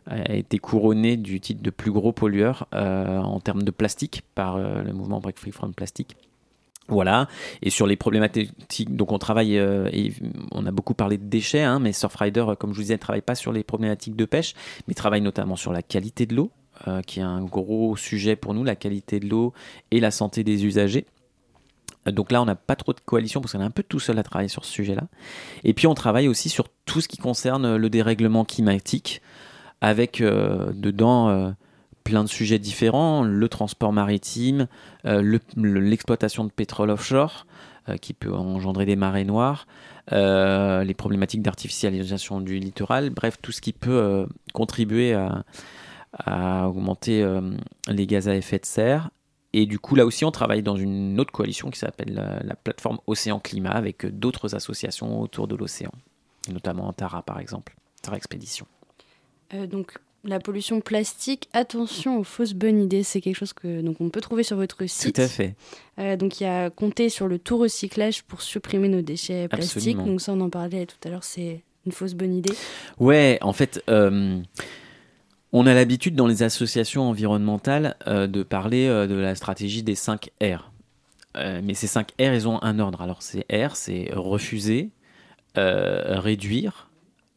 [0.06, 4.92] a été couronné du titre de plus gros pollueur en termes de plastique par le
[4.92, 6.16] mouvement Break Free from Plastic.
[6.88, 7.28] Voilà,
[7.62, 8.50] et sur les problématiques,
[8.94, 10.12] donc on travaille, euh, et
[10.50, 12.98] on a beaucoup parlé de déchets, hein, mais Surfrider, euh, comme je vous disais, ne
[12.98, 14.54] travaille pas sur les problématiques de pêche,
[14.88, 16.50] mais travaille notamment sur la qualité de l'eau,
[16.88, 19.52] euh, qui est un gros sujet pour nous, la qualité de l'eau
[19.92, 21.06] et la santé des usagers.
[22.06, 24.18] Donc là, on n'a pas trop de coalition parce qu'on est un peu tout seul
[24.18, 25.04] à travailler sur ce sujet-là.
[25.62, 29.22] Et puis, on travaille aussi sur tout ce qui concerne le dérèglement climatique,
[29.80, 31.54] avec dedans
[32.02, 34.66] plein de sujets différents, le transport maritime,
[35.06, 37.46] euh, l'exploitation de pétrole offshore,
[37.88, 39.66] euh, qui peut engendrer des marées noires,
[40.12, 47.26] euh, les problématiques d'artificialisation du littoral, bref, tout ce qui peut contribuer à, augmenter
[47.88, 49.10] les gaz à effet de serre.
[49.54, 52.98] Et du coup, là aussi, on travaille dans une autre coalition qui s'appelle la, plateforme
[53.06, 55.92] Océan Climat avec d'autres associations autour de l'océan,
[56.50, 58.66] notamment Tara par exemple, Tara Expédition.
[59.70, 63.02] donc la pollution plastique, attention aux fausses bonnes idées.
[63.02, 65.16] C'est quelque chose que donc on peut trouver sur votre site.
[65.16, 65.54] Tout à fait.
[65.98, 69.96] Euh, donc il y a compté sur le tout recyclage pour supprimer nos déchets plastiques.
[69.96, 72.54] Donc ça on en parlait tout à l'heure, c'est une fausse bonne idée.
[72.98, 73.82] Ouais, en fait.
[73.88, 74.40] Euh,
[75.54, 80.30] on a l'habitude dans les associations environnementales euh, de parler de la stratégie des 5
[80.42, 80.72] R.
[81.34, 83.02] mais ces 5 R, ils ont un ordre.
[83.02, 84.88] Alors ces R, c'est refuser,
[85.54, 86.88] réduire,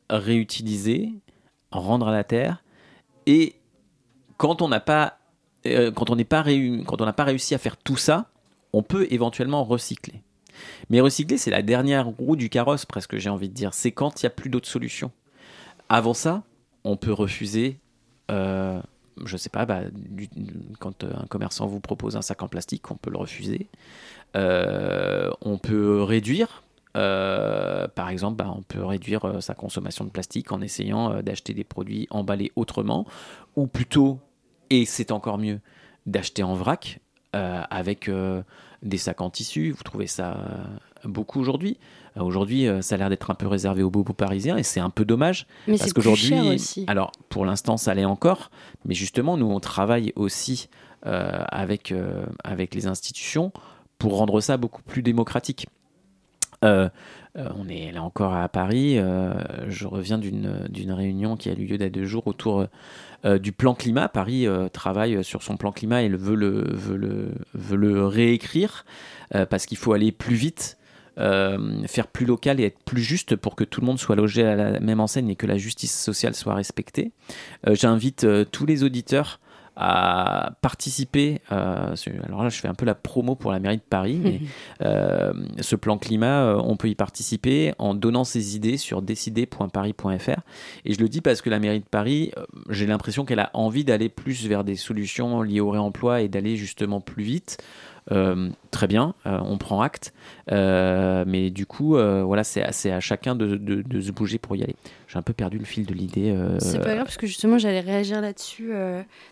[0.09, 1.11] réutiliser,
[1.71, 2.63] rendre à la terre
[3.25, 3.55] et
[4.37, 5.17] quand on n'a pas,
[5.65, 6.43] euh, quand on n'est pas
[6.85, 8.29] quand on n'a pas réussi à faire tout ça,
[8.73, 10.21] on peut éventuellement recycler.
[10.89, 13.73] Mais recycler, c'est la dernière roue du carrosse, presque, j'ai envie de dire.
[13.73, 15.11] C'est quand il n'y a plus d'autres solutions.
[15.89, 16.43] Avant ça,
[16.83, 17.79] on peut refuser,
[18.31, 18.81] euh,
[19.23, 19.81] je sais pas, bah,
[20.79, 23.67] quand euh, un commerçant vous propose un sac en plastique, on peut le refuser.
[24.35, 26.63] Euh, on peut réduire,
[26.95, 31.21] euh, par exemple, bah, on peut réduire euh, sa consommation de plastique en essayant euh,
[31.21, 33.05] d'acheter des produits emballés autrement,
[33.55, 34.19] ou plutôt,
[34.69, 35.59] et c'est encore mieux,
[36.05, 36.99] d'acheter en vrac
[37.33, 38.09] avec
[38.81, 39.71] des sacs en tissu.
[39.71, 40.37] Vous trouvez ça
[41.03, 41.77] beaucoup aujourd'hui
[42.17, 45.03] Aujourd'hui, ça a l'air d'être un peu réservé aux bobos parisiens et c'est un peu
[45.03, 45.45] dommage.
[45.67, 46.33] Mais parce qu'aujourd'hui,
[46.87, 48.51] alors pour l'instant, ça l'est encore,
[48.85, 50.69] mais justement, nous on travaille aussi
[51.03, 51.93] avec,
[52.45, 53.51] avec les institutions
[53.97, 55.67] pour rendre ça beaucoup plus démocratique.
[56.65, 56.89] Euh,
[57.37, 58.97] euh, on est là encore à Paris.
[58.97, 59.33] Euh,
[59.67, 62.65] je reviens d'une réunion qui a eu lieu il y a deux jours autour
[63.41, 64.07] du plan climat.
[64.07, 68.85] Paris travaille sur son plan climat et veut, le, veut, le, veut le réécrire
[69.49, 70.77] parce qu'il faut aller plus vite.
[71.17, 74.55] faire plus local et être plus juste pour que tout le monde soit logé à
[74.55, 77.13] la même enseigne et que la justice sociale soit respectée.
[77.67, 79.39] J'invite tous les auditeurs
[79.75, 81.41] à participer.
[81.51, 84.41] Euh, alors là, je fais un peu la promo pour la mairie de Paris, mais
[84.81, 90.39] euh, ce plan climat, euh, on peut y participer en donnant ses idées sur décider.paris.fr.
[90.85, 92.31] Et je le dis parce que la mairie de Paris,
[92.69, 96.55] j'ai l'impression qu'elle a envie d'aller plus vers des solutions liées au réemploi et d'aller
[96.55, 97.57] justement plus vite.
[98.71, 100.13] Très bien, on prend acte.
[100.51, 104.75] mais du coup, voilà, c'est à, à chacun de, de, se bouger pour y aller.
[105.07, 106.35] J'ai un peu perdu le fil de l'idée.
[106.59, 108.71] C'est pas grave, parce que justement, j'allais réagir là-dessus.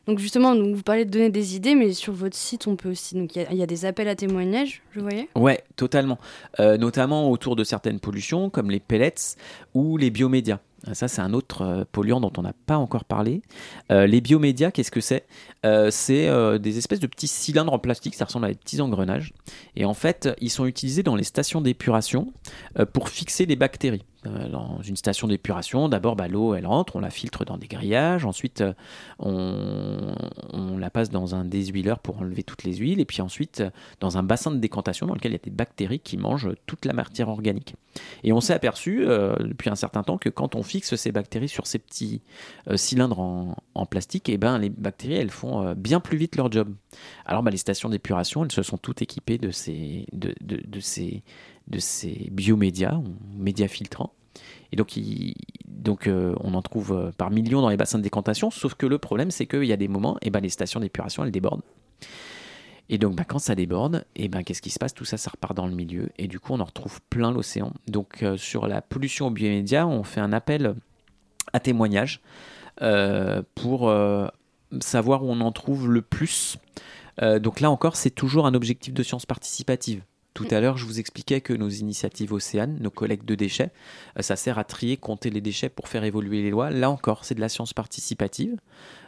[0.08, 2.90] Donc, justement, donc, vous parlez de donner des idées, mais sur votre site, on peut
[2.90, 3.16] aussi.
[3.16, 6.18] Donc, il y, y, a des appels à témoignages, je voyais Ouais, totalement.
[6.60, 9.36] notamment autour de certaines pollutions, comme les pellets
[9.74, 10.60] ou les biomédias.
[10.92, 13.42] Ça, c'est un autre euh, polluant dont on n'a pas encore parlé.
[13.92, 15.26] Euh, les biomédias, qu'est-ce que c'est?
[15.66, 19.34] Euh, C'est des espèces de petits cylindres en plastique, ça ressemble à des petits engrenages.
[19.76, 22.34] Et en fait, ils sont utilisés dans les stations d'épuration
[22.94, 24.04] pour fixer les bactéries.
[24.26, 27.68] Euh, dans une station d'épuration, d'abord bah, l'eau elle rentre, on la filtre dans des
[27.68, 28.74] grillages, ensuite euh,
[29.20, 33.70] on, la passe dans un déshuileur pour enlever toutes les huiles, et puis ensuite euh,
[34.00, 36.86] dans un bassin de décantation dans lequel il y a des bactéries qui mangent toute
[36.86, 37.76] la matière organique.
[38.24, 41.68] Et on s'est aperçu depuis un certain temps que quand on fixe ces bactéries sur
[41.68, 42.22] ces petits
[42.76, 46.74] cylindres en, plastique, et eh ben, les bactéries elles font bien plus vite leur job.
[47.26, 51.24] Alors bah, les stations d'épuration elles se sont toutes équipées de ces, de, de ces
[51.68, 53.02] de ces biomédias,
[53.36, 54.14] médias filtrants.
[54.72, 58.74] Et donc, euh, on en trouve euh, par millions dans les bassins de décantation, sauf
[58.74, 61.24] que le problème, c'est qu'il y a des moments, et eh ben, les stations d'épuration,
[61.24, 61.62] elles débordent.
[62.90, 64.94] Et donc, bah, quand ça déborde, et eh ben, qu'est-ce qui se passe?
[64.94, 66.10] Tout ça, ça repart dans le milieu.
[66.18, 67.72] Et du coup, on en retrouve plein l'océan.
[67.88, 70.76] Donc, euh, sur la pollution aux biomédias, on fait un appel
[71.54, 72.22] à témoignage
[73.54, 73.94] pour
[74.82, 76.58] savoir où on en trouve le plus.
[77.22, 80.02] donc là encore, c'est toujours un objectif de science participative.
[80.34, 83.72] Tout à l'heure, je vous expliquais que nos initiatives océanes, nos collectes de déchets,
[84.18, 86.72] euh, ça sert à trier, compter les déchets pour faire évoluer les lois.
[86.72, 88.58] Là encore, c'est de la science participative.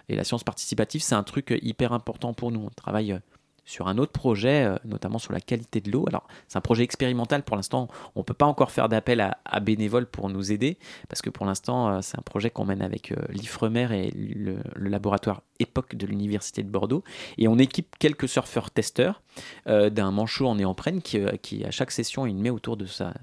[0.07, 2.61] Et la science participative, c'est un truc hyper important pour nous.
[2.61, 3.19] On travaille euh,
[3.65, 6.05] sur un autre projet, euh, notamment sur la qualité de l'eau.
[6.07, 7.43] Alors, c'est un projet expérimental.
[7.43, 10.77] Pour l'instant, on ne peut pas encore faire d'appel à, bénévoles pour nous aider,
[11.09, 14.57] parce que pour l'instant, euh, c'est un projet qu'on mène avec euh, l'IFREMER et le,
[14.75, 17.03] laboratoire EPOC de l'Université de Bordeaux.
[17.37, 19.23] Et on équipe quelques surfeurs testeurs
[19.65, 23.13] d'un manchot en néoprène qui, à chaque session, il met autour de sa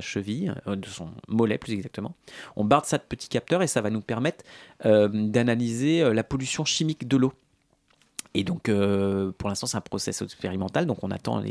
[0.00, 2.14] cheville, de son mollet plus exactement.
[2.56, 4.44] On barde ça de petits capteurs et ça va nous permettre
[4.84, 7.32] d'analyser la pollution chimique de l'eau.
[8.36, 10.84] Et donc, euh, pour l'instant, c'est un process expérimental.
[10.84, 11.42] Donc, on attend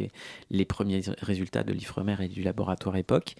[0.51, 3.33] les, premiers résultats de l'IFREMER et du laboratoire EPOC.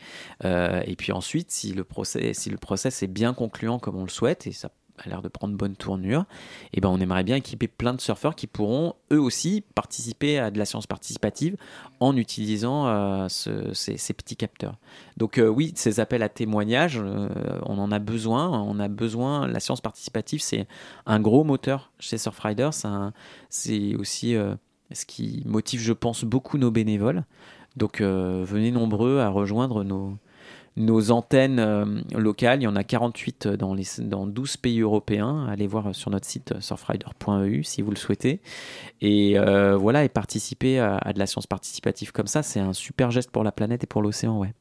[0.44, 4.04] Euh, et puis ensuite, si le, process, si le process est bien concluant comme on
[4.04, 4.72] le souhaite, et ça
[5.04, 6.22] a l'air de prendre bonne tournure,
[6.72, 10.40] et eh ben on aimerait bien équiper plein de surfeurs qui pourront eux aussi participer
[10.40, 11.58] à de la science participative
[12.00, 14.78] en utilisant euh, ces, petits capteurs.
[15.18, 17.30] Donc euh, oui, ces appels à témoignages, euh,
[17.64, 18.50] on en a besoin.
[18.50, 19.48] On a besoin.
[19.48, 20.68] La science participative, c'est
[21.06, 22.70] un gros moteur chez Surfrider.
[23.50, 24.36] C'est aussi
[24.92, 27.24] ce qui motive, je pense, beaucoup nos bénévoles.
[27.76, 30.18] Donc venez nombreux à rejoindre nos,
[30.78, 32.62] nos antennes euh, locales.
[32.62, 35.48] Il y en a 48 dans, les, dans 12 pays européens.
[35.48, 38.42] Allez voir sur notre site surfrider.eu si vous le souhaitez.
[39.02, 43.12] Et euh, voilà, et participer à, de la science participative comme ça, c'est un super
[43.12, 44.54] geste pour la planète et pour l'océan, ouais.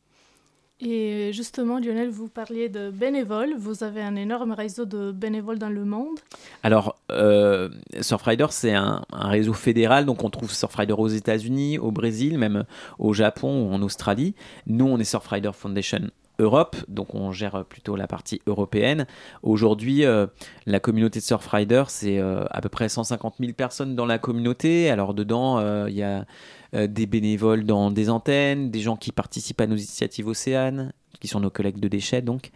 [0.81, 3.55] Et justement, Lionel, vous parliez de bénévoles.
[3.57, 6.19] Vous avez un énorme réseau de bénévoles dans le monde.
[6.65, 7.69] Alors, euh,
[8.01, 10.05] Surfrider, c'est un, réseau fédéral.
[10.05, 12.65] Donc, on trouve Surfrider aux États-Unis, au Brésil, même
[12.99, 14.35] au Japon ou en Australie.
[14.67, 19.07] Nous, on est Surfrider Foundation Europe, donc on gère plutôt la partie européenne.
[19.43, 20.27] Aujourd'hui, euh,
[20.67, 24.91] la communauté de Surfrider, c'est euh, à peu près 150 000 personnes dans la communauté.
[24.91, 26.25] Alors dedans, euh, il y a
[26.73, 31.39] des bénévoles dans des antennes, des gens qui participent à nos initiatives océanes, qui sont
[31.39, 32.51] nos collègues de déchets donc,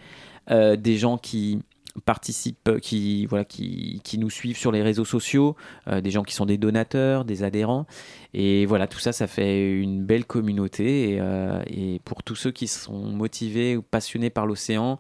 [0.50, 1.60] des gens qui
[2.00, 5.56] participent, qui, voilà, qui, qui, nous suivent sur les réseaux sociaux,
[5.88, 7.86] euh, des gens qui sont des donateurs, des adhérents.
[8.34, 11.14] Et voilà, tout ça, ça fait une belle communauté.
[11.14, 11.62] Et, euh,
[12.04, 14.98] pour tous ceux qui sont motivés ou passionnés par l'océan,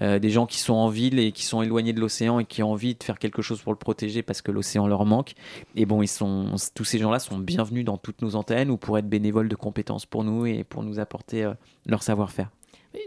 [0.00, 2.62] euh, des gens qui sont en ville et qui sont éloignés de l'océan et qui
[2.62, 5.34] ont envie de faire quelque chose pour le protéger parce que l'océan leur manque.
[5.74, 8.98] Et bon, ils sont, tous ces gens-là sont bienvenus dans toutes nos antennes ou pour
[8.98, 11.50] être bénévoles de compétences pour nous et pour nous apporter
[11.86, 12.50] leur savoir-faire.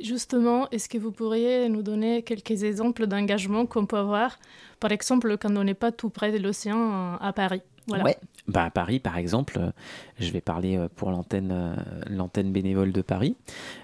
[0.01, 4.39] Justement, est-ce que vous pourriez nous donner quelques exemples d'engagement qu'on peut avoir,
[4.79, 8.15] par exemple quand on n'est pas tout près de l'océan à Paris voilà.
[8.47, 9.71] Bah, à Paris, par exemple, euh,
[10.19, 13.35] je vais parler euh, pour l'antenne, euh, bénévole de Paris.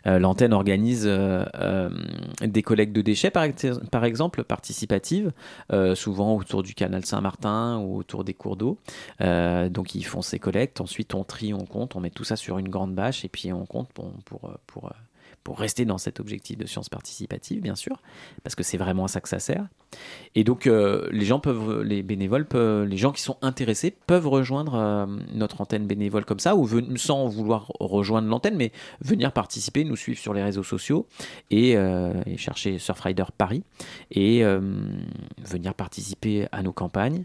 [0.05, 1.09] l'antenne organise
[2.41, 5.31] des collectes de déchets, par, exemple, participatives,
[5.95, 8.77] souvent autour du canal Saint-Martin ou autour des cours d'eau.
[9.19, 10.81] donc, ils font ces collectes.
[10.81, 13.51] Ensuite, on trie, on compte, on met tout ça sur une grande bâche et puis
[13.53, 14.11] on compte pour,
[14.65, 14.91] pour
[15.47, 18.01] pour rester dans cet objectif de science participative, bien sûr,
[18.43, 19.65] parce que c'est vraiment à ça que ça sert.
[20.35, 24.75] Et donc, euh, les gens peuvent, les bénévoles, les gens qui sont intéressés peuvent rejoindre
[24.75, 26.67] euh, notre antenne bénévole comme ça, ou
[26.97, 31.05] sans vouloir rejoindre l'antenne, mais venir participer, nous suivre sur les réseaux sociaux
[31.49, 33.63] et, euh, et chercher Surfrider Paris
[34.11, 37.23] et venir participer à nos campagnes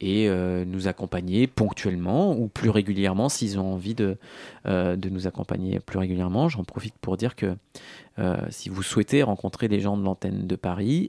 [0.00, 0.28] et
[0.66, 4.16] nous accompagner ponctuellement ou plus régulièrement s'ils ont envie de,
[4.64, 6.48] de nous accompagner plus régulièrement.
[6.48, 7.56] J'en profite pour dire que
[8.50, 11.08] si vous souhaitez rencontrer des gens de l'antenne de Paris,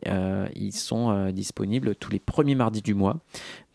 [0.55, 3.17] ils sont disponibles tous les premiers mardis du mois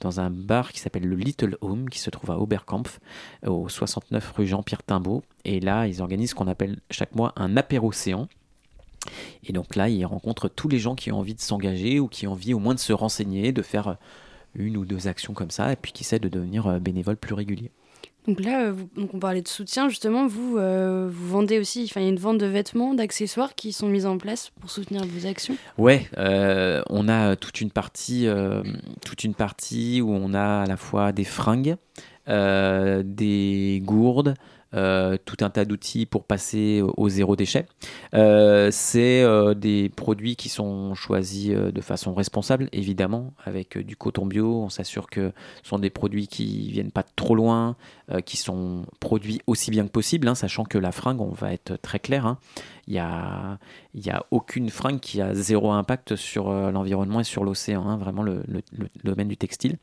[0.00, 3.00] dans un bar qui s'appelle le Little Home, qui se trouve à Oberkampf,
[3.46, 5.22] au 69 rue Jean-Pierre Timbaud.
[5.44, 8.28] Et là, ils organisent ce qu'on appelle chaque mois un apéro-océan.
[9.44, 12.26] Et donc là, ils rencontrent tous les gens qui ont envie de s'engager ou qui
[12.26, 13.98] ont envie au moins de se renseigner, de faire
[14.55, 17.34] une ou deux actions comme ça, et puis qui essaient de devenir euh, bénévoles plus
[17.34, 17.70] réguliers.
[18.26, 22.00] Donc là, euh, donc on parlait de soutien, justement, vous, euh, vous vendez aussi, enfin
[22.00, 25.05] il y a une vente de vêtements, d'accessoires qui sont mises en place pour soutenir
[25.05, 25.57] vos actions?
[25.76, 28.26] Ouais, on a toute une, partie,
[29.05, 31.76] toute une partie où on a à la fois des fringues,
[32.26, 34.34] des gourdes,
[34.74, 37.66] euh, tout un tas d'outils pour passer au zéro déchet.
[38.14, 44.26] Euh, c'est euh, des produits qui sont choisis de façon responsable, évidemment, avec du coton
[44.26, 44.62] bio.
[44.62, 47.76] On s'assure que ce sont des produits qui viennent pas trop loin,
[48.26, 51.76] qui sont produits aussi bien que possible, hein, sachant que la fringue, on va être
[51.80, 52.38] très clair, hein,
[52.87, 53.59] il n'y a,
[54.09, 58.22] a aucune fringue qui a zéro impact sur euh, l'environnement et sur l'océan, hein, vraiment
[58.22, 58.43] le,
[59.03, 59.78] domaine du textile.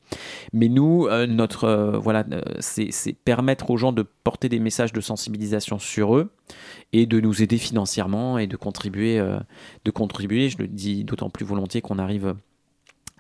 [0.54, 2.26] Mais nous, euh, notre euh, voilà,
[2.60, 2.91] c'est
[3.26, 6.32] permettre aux gens de porter des messages de sensibilisation sur eux
[6.93, 9.20] et de nous aider financièrement et de contribuer,
[9.86, 10.49] de contribuer.
[10.49, 12.36] Je le dis d'autant plus volontiers qu'on arrive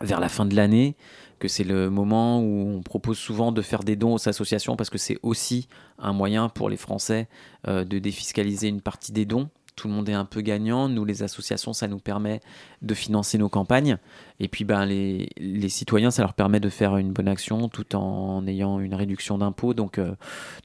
[0.01, 0.95] vers la fin de l'année,
[1.39, 4.89] que c'est le moment où on propose souvent de faire des dons aux associations parce
[4.89, 5.67] que c'est aussi
[5.97, 7.29] un moyen pour les Français
[7.67, 10.89] de défiscaliser une partie des dons tout le monde est un peu gagnant.
[10.89, 12.41] Nous, les associations, ça nous permet
[12.81, 13.97] de financer nos campagnes.
[14.39, 18.45] Et puis, ben, les, citoyens, ça leur permet de faire une bonne action tout en
[18.47, 19.73] ayant une réduction d'impôts.
[19.73, 20.15] Donc, euh,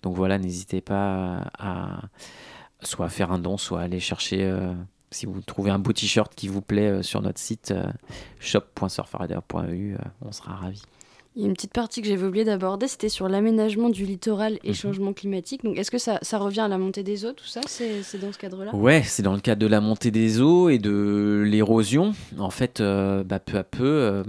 [0.02, 2.02] voilà, n'hésitez pas à,
[2.82, 4.44] soit faire un don, soit aller chercher.
[4.44, 4.72] Euh,
[5.10, 7.72] si vous trouvez un beau t-shirt qui vous plaît euh, sur notre site
[8.40, 10.82] shop.surfrider.eu, on sera ravis.
[11.36, 14.58] Il y a une petite partie que j'avais oublié d'aborder, c'était sur l'aménagement du littoral
[14.64, 14.74] et mhm.
[14.74, 15.62] changement climatique.
[15.64, 17.60] Donc, est-ce que ça, ça, revient à la montée des eau, tout ça?
[17.66, 18.74] C'est dans ce cadre-là?
[18.74, 22.14] Ouais, c'est dans le cadre de la montée des eaux et de l'érosion.
[22.38, 24.24] En fait, euh, bah, peu à peu, euh,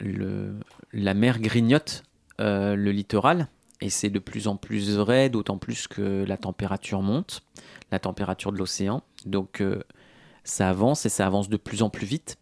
[0.00, 0.54] le,
[0.94, 2.04] la mer grignote
[2.40, 3.48] euh, le littoral.
[3.82, 7.42] Et c'est de plus en plus vrai, d'autant plus que la température monte,
[7.92, 9.02] la température de l'océan.
[9.26, 9.62] Donc,
[10.42, 12.38] ça avance et ça avance de plus en plus vite.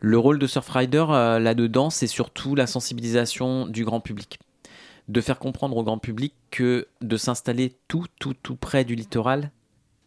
[0.00, 4.38] Le rôle de Surfrider euh, là-dedans, c'est surtout la sensibilisation du grand public.
[5.08, 9.50] De faire comprendre au grand public que de s'installer tout, tout, tout près du littoral,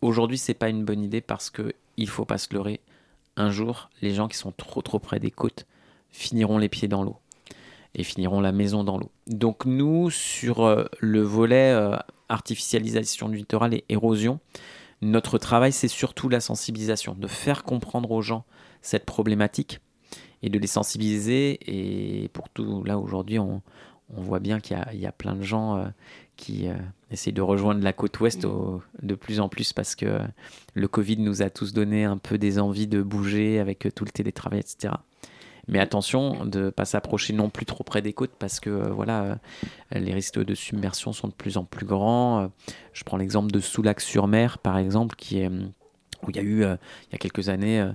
[0.02, 2.80] aujourd'hui, c'est pas une bonne idée parce que il faut pas se leurrer.
[3.36, 5.66] Un jour, les gens qui sont trop, trop près des côtes
[6.10, 7.18] finiront les pieds dans l'eau
[7.96, 9.12] et finiront la maison dans l'eau.
[9.28, 11.96] Donc nous, sur euh, le volet euh,
[12.28, 14.40] artificialisation du littoral et érosion,
[15.02, 18.46] notre travail, c'est surtout la sensibilisation, de faire comprendre aux gens
[18.82, 19.80] cette problématique
[20.42, 21.60] et de les sensibiliser.
[21.68, 23.62] Et pour tout, là aujourd'hui, on,
[24.10, 25.86] voit bien qu'il y, a plein de gens euh,
[26.36, 26.74] qui euh,
[27.12, 28.48] essayent de rejoindre la côte ouest
[29.04, 30.20] de plus en plus parce que
[30.74, 34.12] le Covid nous a tous donné un peu des envies de bouger avec tout le
[34.12, 34.96] télétravail, etc.
[35.70, 38.90] Mais attention de ne pas s'approcher non plus trop près des côtes parce que euh,
[38.90, 39.40] voilà,
[39.92, 42.52] les risques de submersion sont de plus en plus grands.
[42.94, 47.16] Je prends l'exemple de Soulac-sur-Mer, par exemple, qui où il y a eu, il y
[47.16, 47.88] a quelques années,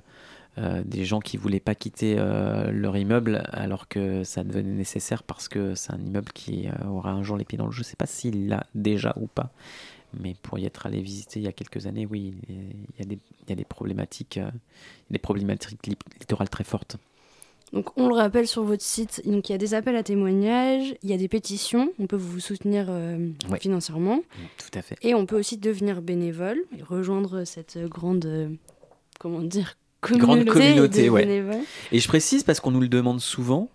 [0.57, 5.25] euh, des gens qui voulaient pas quitter euh, leur immeuble alors que ça devenait nécessaire
[5.25, 7.83] parce que c'est un immeuble qui euh, aura un jour les pieds dans le jeu.
[7.83, 9.51] Je sais pas s'il l'a déjà ou pas,
[10.21, 13.05] mais pour y être allé visiter il y a quelques années, oui, il y a
[13.05, 14.39] des, il y a des problématiques,
[15.11, 15.85] des problématiques
[16.21, 16.99] littorales très fortes.
[17.73, 20.95] Donc on le rappelle sur votre site, donc il y a des appels à témoignages,
[21.03, 22.89] il y a des pétitions, on peut vous soutenir
[23.59, 24.23] financièrement.
[24.59, 24.97] Tout à fait.
[25.03, 28.57] Et on peut aussi devenir bénévole et rejoindre cette grande,
[29.19, 31.43] comment dire, grande communauté, ouais.
[31.91, 33.71] Et je précise parce qu'on nous le demande souvent.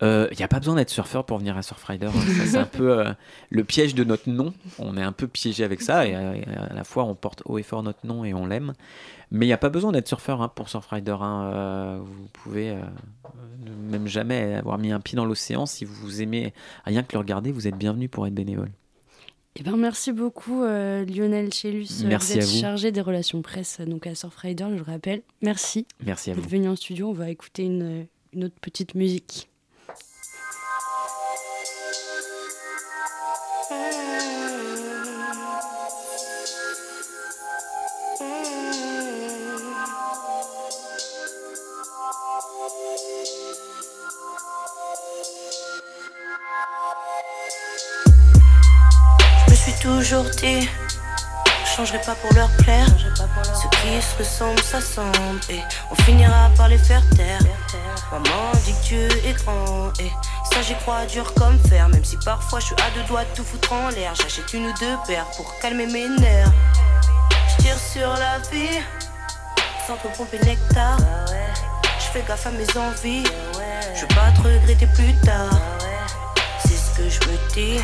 [0.00, 2.08] Il euh, n'y a pas besoin d'être surfeur pour venir à Surfrider.
[2.46, 3.12] c'est un peu euh,
[3.50, 4.52] le piège de notre nom.
[4.78, 6.34] On est un peu piégé avec ça et euh,
[6.68, 8.72] à, la fois on porte haut et fort notre nom et on l'aime.
[9.30, 11.16] Mais il n'y a pas besoin d'être surfeur hein, pour Surfrider.
[11.20, 12.00] Hein.
[12.04, 12.76] vous pouvez
[13.90, 15.66] même jamais avoir mis un pied dans l'océan.
[15.66, 16.52] Si vous aimez
[16.84, 18.70] rien que le regarder, vous êtes bienvenu pour être bénévole.
[19.56, 21.88] Eh ben, merci beaucoup euh, Lionel Chélus.
[22.04, 25.22] Merci vous êtes chargé des relations presse donc à Surfrider, je le rappelle.
[25.42, 25.86] Merci.
[26.04, 26.40] Merci à vous.
[26.40, 27.10] D'être venu en studio.
[27.10, 29.48] On va écouter une, une autre petite musique.
[50.04, 50.68] Toujours dit
[51.64, 52.86] changerai pas pour leur plaire.
[53.54, 57.38] Ceux qui se ressemblent s'assemblent et on finira par les faire taire.
[58.12, 60.12] Maman dit que Dieu est grand et
[60.52, 61.88] ça j'y crois dur comme fer.
[61.88, 64.14] Même si parfois je suis à deux doigts de tout foutre en l'air.
[64.14, 66.52] J'achète une ou deux paires pour calmer mes nerfs.
[67.48, 68.80] Je tire sur la vie
[69.86, 70.98] sans trop pomper nectar.
[71.98, 73.24] Je fais gaffe à mes envies.
[73.94, 75.58] Je veux pas te regretter plus tard.
[76.58, 77.80] C'est ce que je me dis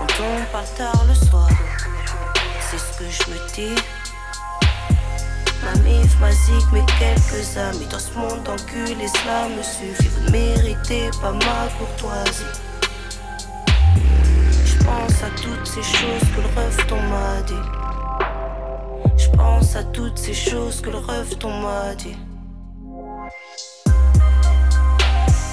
[0.00, 1.48] quand on parle tard le soir.
[2.70, 3.82] C'est ce que je me dis.
[5.62, 10.22] Ma mif, ma zig, mes quelques amis Dans ce monde d'enculés, cela me suffit Vous
[10.24, 12.44] ne méritez pas ma courtoisie
[14.64, 17.66] Je pense à toutes ces choses que le refton m'a dit
[19.18, 22.16] Je pense à toutes ces choses que le refton m'a dit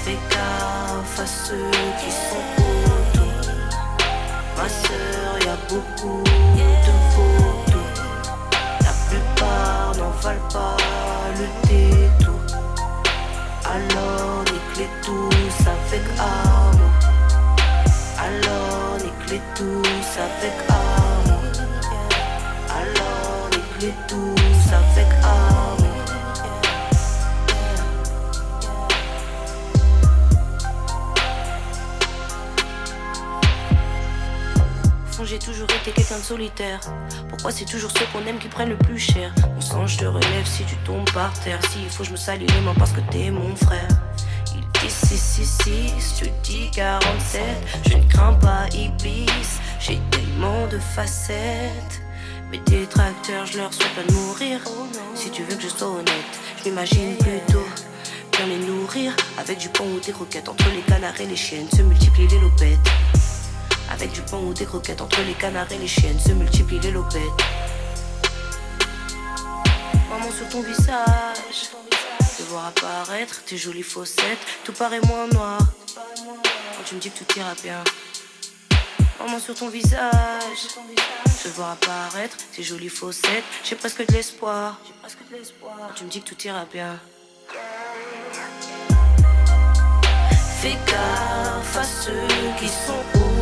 [0.05, 1.69] Fais gaffe à ceux
[1.99, 2.56] qui sont
[4.57, 7.57] Ma sœur, y a beaucoup de photos
[9.09, 10.77] plupart n'en valent pas
[11.37, 12.39] le détour.
[13.65, 16.93] Alors nique les tous avec amour.
[18.19, 21.43] Alors nique les tous avec amour.
[22.69, 24.36] Alors nique les tous
[35.27, 36.79] j'ai toujours été quelqu'un de solitaire.
[37.27, 39.33] Pourquoi c'est toujours ceux qu'on aime qui prennent le plus cher?
[39.53, 41.59] Mon sang, je te relève si tu tombes par terre.
[41.69, 43.87] S'il faut, je me salis les mains parce que t'es mon frère.
[44.55, 47.41] Il dit 666, tu dis 47.
[47.89, 49.27] Je ne crains pas Iblis,
[49.81, 52.01] j'ai tellement de facettes.
[52.49, 54.61] Mes détracteurs, je leur souhaite pas de mourir.
[55.13, 56.07] Si tu veux que je sois honnête,
[56.63, 57.65] je m'imagine plutôt
[58.31, 61.69] bien les nourrir avec du pain ou des croquettes entre les canards et les chiennes,
[61.69, 62.79] se multiplient les lopettes.
[63.89, 66.91] Avec du pain ou des croquettes entre les canards et les chiennes se multiplient les
[66.91, 67.21] lopettes.
[70.09, 71.71] Maman sur ton visage,
[72.39, 75.59] de voir apparaître tes jolies fossettes, tout paraît moins noir.
[75.95, 77.83] Quand tu me dis que tout ira bien.
[79.19, 80.67] Maman sur ton visage,
[81.43, 84.79] je vois apparaître tes jolies fossettes, j'ai presque de l'espoir.
[85.01, 86.99] Quand tu me dis que tout ira bien.
[90.61, 92.27] Fais gaffe à ceux
[92.59, 93.36] qui sont autour.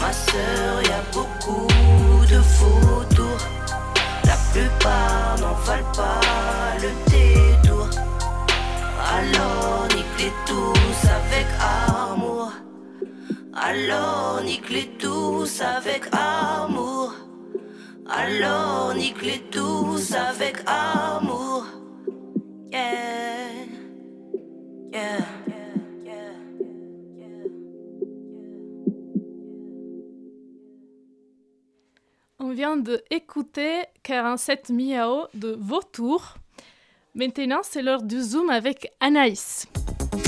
[0.00, 1.68] Ma sœur, y a beaucoup
[2.30, 3.40] de photos.
[4.24, 7.88] La plupart n'en valent pas le détour.
[9.16, 12.52] Alors nique les tous avec amour.
[13.54, 17.12] Alors nique les tous avec amour.
[18.08, 21.64] Alors nique les tous avec amour.
[22.70, 23.66] Yeah.
[24.92, 25.43] Yeah.
[32.54, 36.36] Vient de écouter 47 Miao de Vautour.
[37.16, 39.66] Maintenant, c'est l'heure du Zoom avec Anaïs.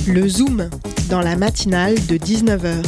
[0.08, 0.68] Le Zoom,
[1.08, 2.84] dans la matinale de 19h.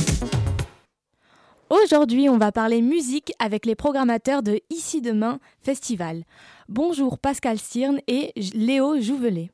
[1.71, 6.25] Aujourd'hui, on va parler musique avec les programmateurs de Ici Demain Festival.
[6.69, 9.51] Bonjour Pascal Stirn et Léo Jouvelet.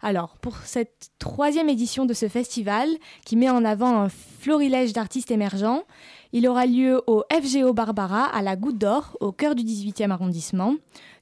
[0.00, 2.88] Alors, pour cette troisième édition de ce festival,
[3.26, 5.82] qui met en avant un florilège d'artistes émergents,
[6.32, 10.74] il aura lieu au FGO Barbara à la Goutte d'Or, au cœur du 18e arrondissement,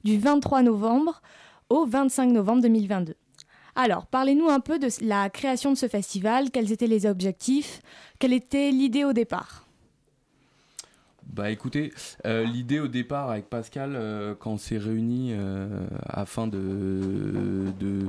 [0.03, 1.21] du 23 novembre
[1.69, 3.15] au 25 novembre 2022.
[3.75, 7.81] Alors, parlez-nous un peu de la création de ce festival, quels étaient les objectifs,
[8.19, 9.67] quelle était l'idée au départ?
[11.31, 11.93] Bah écoutez,
[12.25, 18.07] euh, l'idée au départ avec Pascal, euh, quand on s'est réunis euh, afin de, de,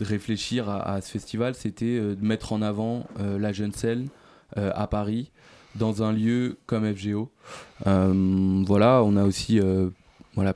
[0.00, 4.08] réfléchir à, ce festival, c'était de mettre en avant la jeune scène
[4.56, 5.30] à Paris,
[5.76, 7.30] dans un lieu comme FGO.
[7.84, 9.60] voilà, on a aussi
[10.34, 10.54] voilà,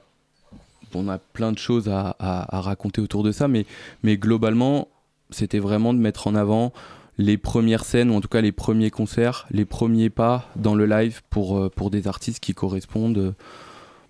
[0.94, 3.66] on a plein de choses à, raconter autour de ça, mais,
[4.02, 4.88] mais globalement,
[5.30, 6.72] c'était vraiment de mettre en avant
[7.18, 10.84] les premières scènes, ou en tout cas les premiers concerts, les premiers pas dans le
[10.86, 13.32] live pour, euh, pour des artistes qui correspondent euh,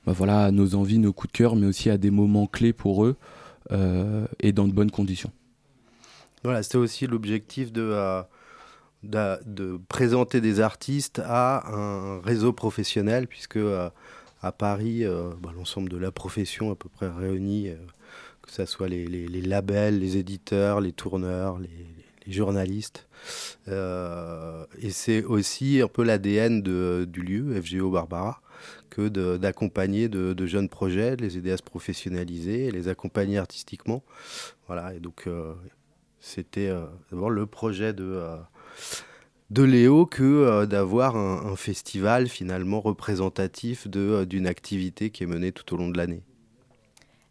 [0.06, 2.72] bah voilà, à nos envies, nos coups de cœur, mais aussi à des moments clés
[2.72, 3.16] pour eux
[3.72, 5.32] euh, et dans de bonnes conditions.
[6.44, 8.22] Voilà, c'était aussi l'objectif de,
[9.04, 13.58] de, présenter des artistes à un réseau professionnel, puisque
[14.42, 15.04] à Paris,
[15.42, 17.70] bah, l'ensemble de la profession à peu près réunie,
[18.42, 21.68] que ce soit les, labels, les éditeurs, les tourneurs, les,
[22.26, 23.06] journalistes.
[23.68, 28.40] Euh, et c'est aussi un peu l'ADN du lieu, FGO Barbara,
[28.88, 34.02] que d'accompagner de, jeunes projets, de les aider à se professionnaliser, les accompagner artistiquement.
[34.68, 35.52] Voilà, et donc euh,
[36.18, 38.22] c'était euh, d'abord le projet de
[39.50, 45.74] de Léo que d'avoir un, un, festival finalement représentatif d'une activité qui est menée tout
[45.74, 46.22] au long de l'année.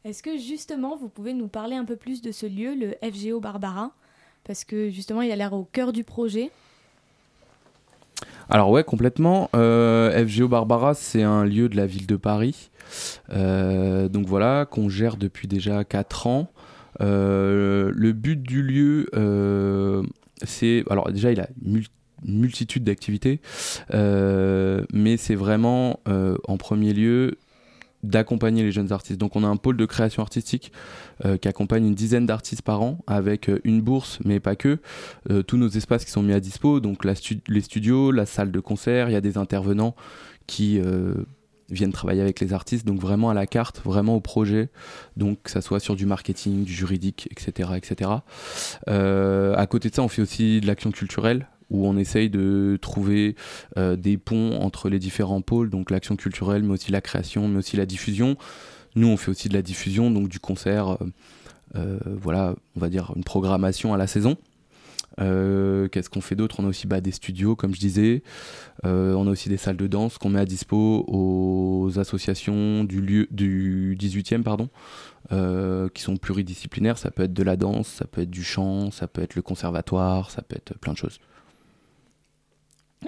[0.06, 3.40] Est-ce que justement vous pouvez nous parler un peu plus de ce lieu, le FGO
[3.40, 3.92] Barbara?
[4.44, 6.52] Parce que justement, il a l'air au cœur du projet.
[8.50, 9.50] Alors ouais, complètement.
[9.56, 12.70] Euh, FGO Barbara, c'est un lieu de la ville de Paris.
[13.32, 16.52] Euh, donc voilà, qu'on gère depuis déjà 4 ans.
[17.02, 19.08] Euh, le but du lieu,
[20.42, 20.84] c'est...
[20.90, 21.84] Alors déjà, il a une
[22.26, 23.42] multitude d'activités,
[23.92, 27.38] mais c'est vraiment, en premier lieu,
[28.04, 29.20] d'accompagner les jeunes artistes.
[29.20, 30.72] Donc on a un pôle de création artistique
[31.26, 34.80] euh, qui accompagne une dizaine d'artistes par an avec euh, une bourse, mais pas que.
[35.32, 38.60] Euh, tous nos espaces qui sont mis à dispo, donc les studios, la salle de
[38.60, 39.96] concert, il y a des intervenants
[40.46, 40.82] qui
[41.74, 44.70] viennent travailler avec les artistes, donc vraiment à la carte, vraiment au projet,
[45.18, 47.72] donc que ça soit sur du marketing, du juridique, etc.
[47.76, 48.12] etc.
[48.88, 53.36] à côté de ça, on fait aussi de l'action culturelle où on essaye de trouver
[53.78, 57.58] euh, des ponts entre les différents pôles, donc l'action culturelle, mais aussi la création, mais
[57.58, 58.38] aussi la diffusion.
[58.96, 60.98] Nous, on fait aussi de la diffusion, donc du concert, euh,
[61.76, 64.38] euh, voilà, on va dire une programmation à la saison.
[65.18, 66.58] Qu'est-ce qu'on fait d'autre?
[66.60, 68.24] On a aussi bah, des studios, comme je disais.
[68.84, 73.28] on a aussi des salles de danse qu'on met à dispo aux associations du, lieu,
[73.32, 74.70] du 18e, pardon,
[75.94, 76.98] qui sont pluridisciplinaires.
[76.98, 79.42] Ça peut être de la danse, ça peut être du chant, ça peut être le
[79.42, 81.20] conservatoire, ça peut être plein de choses.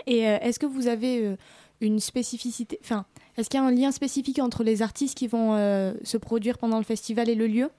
[0.07, 1.35] Et euh, est-ce que vous avez euh,
[1.81, 3.05] une spécificité, enfin,
[3.37, 6.57] est-ce qu'il y a un lien spécifique entre les artistes qui vont euh, se produire
[6.57, 7.69] pendant le festival et le lieu?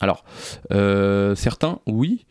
[0.00, 0.24] Alors,
[1.36, 2.26] certains, oui.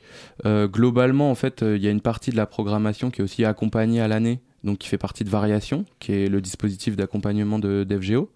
[0.45, 4.01] globalement, en fait, il y a une partie de la programmation qui est aussi accompagnée
[4.01, 8.30] à l'année donc qui fait partie de Variation, qui est le dispositif d'accompagnement de d'FGO.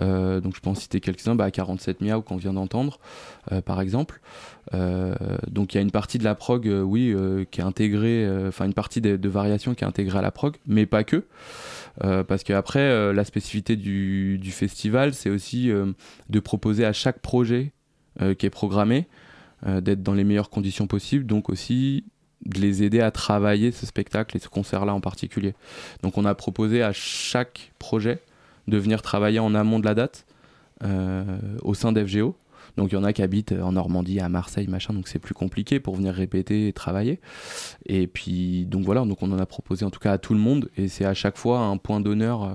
[0.00, 2.98] Euh, donc je peux citer quelques-uns, bah, 47 Miao qu'on vient d'entendre,
[3.52, 4.20] euh, par exemple.
[4.72, 5.14] Euh,
[5.48, 7.14] donc il y a une partie de la prog, oui,
[7.50, 10.86] qui est intégrée, enfin une partie de, Variation qui est intégrée à la prog, mais
[10.86, 11.24] pas que.
[12.00, 15.70] parce qu'après, la spécificité du festival, c'est aussi
[16.28, 17.72] de proposer à chaque projet
[18.38, 19.06] qui est programmé
[19.66, 22.04] d'être dans les meilleures conditions possibles, donc aussi
[22.44, 25.54] de les aider à travailler ce spectacle et ce concert-là en particulier.
[26.02, 28.20] Donc on a proposé à chaque projet
[28.68, 30.26] de venir travailler en amont de la date
[30.82, 32.36] euh, au sein d'FGO.
[32.76, 35.34] Donc il y en a qui habitent en Normandie, à Marseille, machin, donc c'est plus
[35.34, 37.20] compliqué pour venir répéter et travailler.
[37.86, 40.40] Et puis donc voilà, donc on en a proposé en tout cas à tout le
[40.40, 42.54] monde et c'est à chaque fois un point d'honneur euh,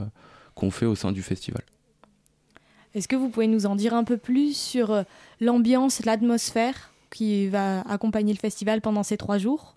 [0.55, 1.63] qu'on fait au sein du festival.
[2.95, 5.03] Est-ce que vous pouvez nous en dire un peu plus sur euh,
[5.39, 9.75] l'ambiance, l'atmosphère qui va accompagner le festival pendant ces trois jours?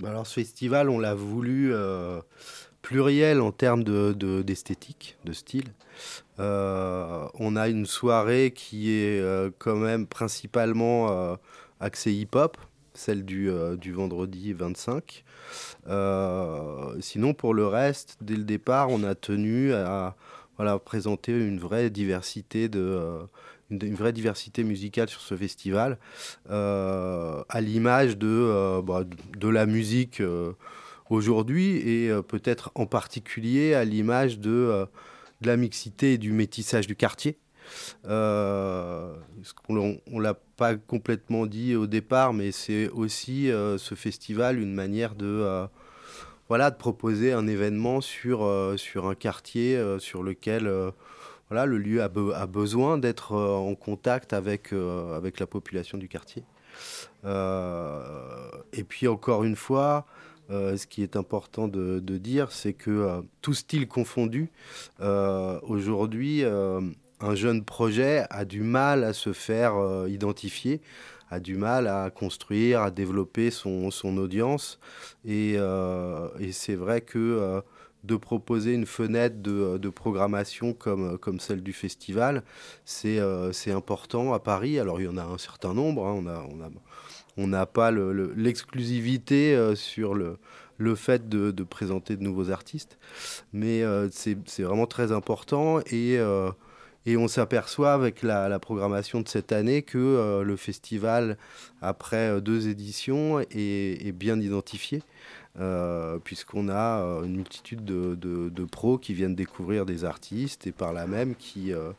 [0.00, 2.20] Bah alors ce festival, on l'a voulu euh,
[2.82, 5.72] pluriel en termes d'esthétique, de, style.
[6.40, 9.22] Euh, on a une soirée qui est
[9.58, 11.36] quand même principalement
[11.80, 12.58] axée hip-hop,
[12.92, 15.24] celle du, du, vendredi 25.
[17.00, 20.16] sinon, pour le reste, dès le départ, on a tenu à
[20.56, 23.26] voilà, présenter une vraie diversité de
[23.70, 25.98] une, vraie diversité musicale sur ce festival,
[26.50, 30.52] euh, à l'image de, euh, bah, de la musique euh,
[31.10, 34.86] aujourd'hui et peut-être en particulier à l'image de,
[35.40, 37.38] de, la mixité et du métissage du quartier.
[38.04, 38.08] on
[39.68, 45.66] ne l'a pas complètement dit au départ, mais c'est aussi ce festival une manière de
[46.48, 50.92] voilà, de proposer un événement sur, sur un quartier sur lequel
[51.50, 52.08] voilà, le lieu a,
[52.46, 56.42] besoin d'être euh, en contact avec, euh, la population du quartier.
[57.24, 60.06] Euh, et puis encore une fois,
[60.50, 64.50] ce qui est important de, dire, c'est que tout style confondu,
[65.00, 69.74] aujourd'hui, un jeune projet a du mal à se faire
[70.06, 70.82] identifier,
[71.34, 74.78] a du mal à construire, à développer son, son audience.
[75.24, 77.62] Et, et c'est vrai que
[78.04, 82.42] de proposer une fenêtre de, euh, programmation comme, euh, comme celle du festival,
[83.04, 84.78] euh, c'est important à Paris.
[84.78, 86.14] Alors il y en a un certain nombre, hein.
[86.16, 86.70] on n'a
[87.36, 90.38] on a, pas l'exclusivité sur le,
[90.78, 92.96] le fait de, présenter de nouveaux artistes,
[93.52, 93.82] mais
[94.12, 96.16] c'est vraiment très important et,
[97.06, 101.36] et on s'aperçoit avec la, programmation de cette année que le festival,
[101.82, 105.02] après deux éditions, est, bien identifié.
[105.60, 110.92] Euh, puisqu'on a euh, une multitude de, pros qui viennent découvrir des artistes et par
[110.92, 111.92] là même qui, euh,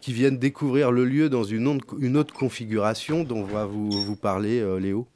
[0.00, 4.60] qui viennent découvrir le lieu dans une, une autre configuration dont va vous, vous parler
[4.80, 5.06] Léo.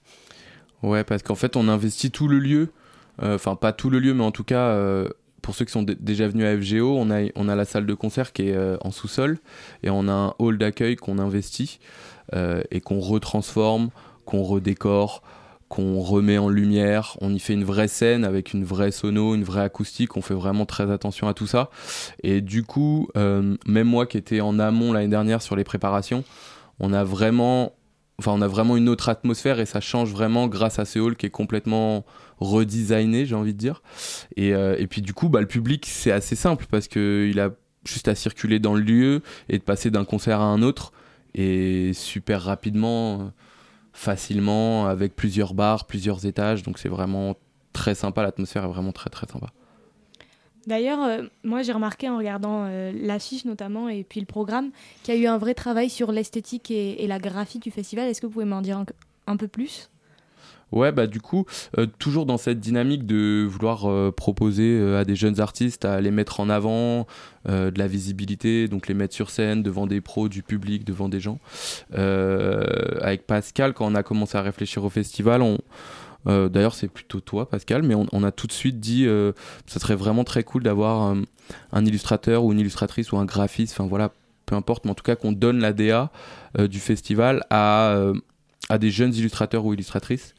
[0.85, 2.71] Ouais, parce qu'en fait on investit tout le lieu,
[3.21, 5.09] enfin pas tout le lieu, mais en tout cas
[5.47, 7.95] pour ceux qui sont déjà venus à FGO, on a, on a la salle de
[7.95, 9.39] concert qui est en sous-sol
[9.85, 11.79] et on a un hall d'accueil qu'on investit
[12.35, 13.91] et qu'on retransforme,
[14.25, 15.23] qu'on redécore,
[15.69, 19.45] qu'on remet en lumière, on y fait une vraie scène avec une vraie sono, une
[19.45, 21.71] vraie acoustique, on fait vraiment très attention à tout ça.
[22.25, 26.25] Et du coup, euh, même moi qui étais en amont l'année dernière sur les préparations,
[26.79, 27.73] on a vraiment
[28.19, 31.17] enfin, on a vraiment une autre atmosphère et ça change vraiment grâce à ce hall
[31.17, 32.05] qui est complètement
[32.39, 33.83] redesigné, j'ai envie de dire.
[34.37, 37.51] Et, euh, et puis du coup, bah, le public, c'est assez simple parce qu'il a
[37.85, 40.93] juste à circuler dans le lieu et de passer d'un concert à un autre
[41.35, 43.31] et super rapidement,
[43.93, 46.63] facilement, avec plusieurs bars, plusieurs étages.
[46.63, 47.37] Donc c'est vraiment
[47.73, 49.49] très sympa, l'atmosphère est vraiment très très sympa.
[50.67, 54.71] D'ailleurs, euh, moi j'ai remarqué en regardant euh, l'affiche notamment et puis le programme
[55.03, 58.09] qu'il y a eu un vrai travail sur l'esthétique et, la graphie du festival.
[58.09, 58.85] Est-ce que vous pouvez m'en dire
[59.29, 59.91] un, peu plus?
[60.73, 61.47] Ouais, bah du coup,
[61.79, 66.41] euh, toujours dans cette dynamique de vouloir proposer à des jeunes artistes à les mettre
[66.41, 67.07] en avant,
[67.47, 71.21] de la visibilité, donc les mettre sur scène devant des pros, du public, devant des
[71.21, 71.39] gens.
[71.93, 75.43] avec Pascal, quand on a commencé à réfléchir au festival,
[76.27, 79.33] euh, d'ailleurs, c'est plutôt toi, Pascal, mais on, a tout de suite dit euh,
[79.67, 81.23] ça serait vraiment très cool d'avoir euh,
[81.73, 84.13] un illustrateur ou une illustratrice ou un graphiste, enfin voilà,
[84.45, 86.11] peu importe, mais en tout cas qu'on donne la DA
[86.59, 87.99] du festival à,
[88.69, 90.35] à des jeunes illustrateurs ou illustratrices.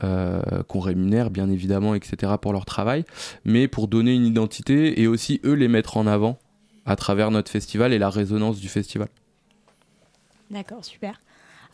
[0.00, 2.34] Qu'on rémunère bien évidemment, etc.
[2.40, 3.04] pour leur travail,
[3.44, 6.38] mais pour donner une identité et aussi eux les mettre en avant
[6.84, 9.08] à travers notre festival et la résonance du festival.
[10.50, 11.20] D'accord, super.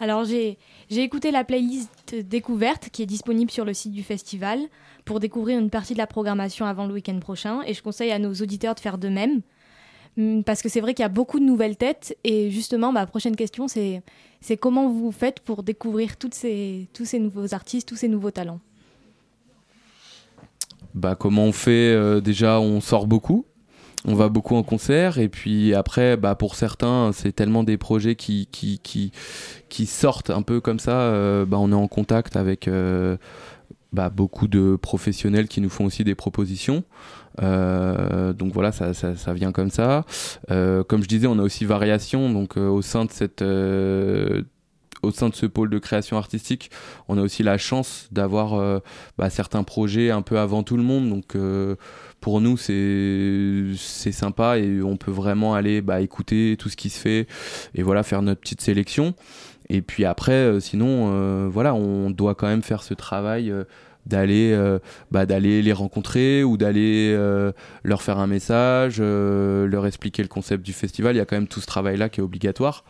[0.00, 0.56] Alors j'ai
[0.90, 4.58] écouté la playlist découverte qui est disponible sur le site du festival
[5.04, 8.18] pour découvrir une partie de la programmation avant le week-end prochain et je conseille à
[8.18, 9.42] nos auditeurs de faire de même
[10.44, 12.16] parce que c'est vrai qu'il y a beaucoup de nouvelles têtes.
[12.24, 14.02] Et justement ma prochaine question c'est
[14.58, 18.60] comment vous faites pour découvrir tous ces nouveaux artistes, tous ces nouveaux talents?
[20.94, 23.46] Bah, comment on fait euh, Déjà, on sort beaucoup.
[24.04, 25.18] On va beaucoup en concert.
[25.18, 29.12] Et puis après bah pour certains c'est tellement des projets qui
[29.86, 33.16] sortent un peu comme ça euh, bah on est en contact avec euh,
[33.92, 36.82] bah, beaucoup de professionnels qui nous font aussi des propositions
[37.40, 40.04] euh, donc voilà ça, ça, vient comme ça.
[40.48, 42.30] Comme je disais on a aussi variation.
[42.30, 46.70] Donc au sein de cette au sein de ce pôle de création artistique,
[47.08, 48.80] on a aussi la chance d'avoir
[49.18, 51.08] bah, certains projets un peu avant tout le monde.
[51.08, 51.36] Donc,
[52.22, 56.98] pour nous c'est sympa et on peut vraiment aller bah, écouter tout ce qui se
[56.98, 57.26] fait
[57.74, 59.14] et voilà faire notre petite sélection.
[59.68, 63.52] Et puis après euh, sinon euh, voilà on doit quand même faire ce travail
[64.04, 64.78] euh, d'aller
[65.10, 67.16] bah, d'aller les rencontrer ou d'aller
[67.84, 71.48] leur faire un message leur expliquer le concept du festival il y a quand même
[71.48, 72.84] tout ce travail là qui est obligatoire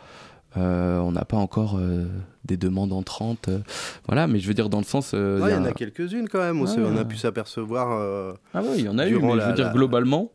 [0.55, 2.05] euh, on n'a pas encore euh,
[2.45, 3.47] des demandes entrantes.
[3.47, 3.59] Euh,
[4.07, 5.13] voilà, mais je veux dire, dans le sens.
[5.13, 6.61] il y, en a quelques-unes quand même.
[6.61, 8.37] On a pu s'apercevoir.
[8.53, 10.31] ah oui, il y en a eu, mais je veux dire, globalement.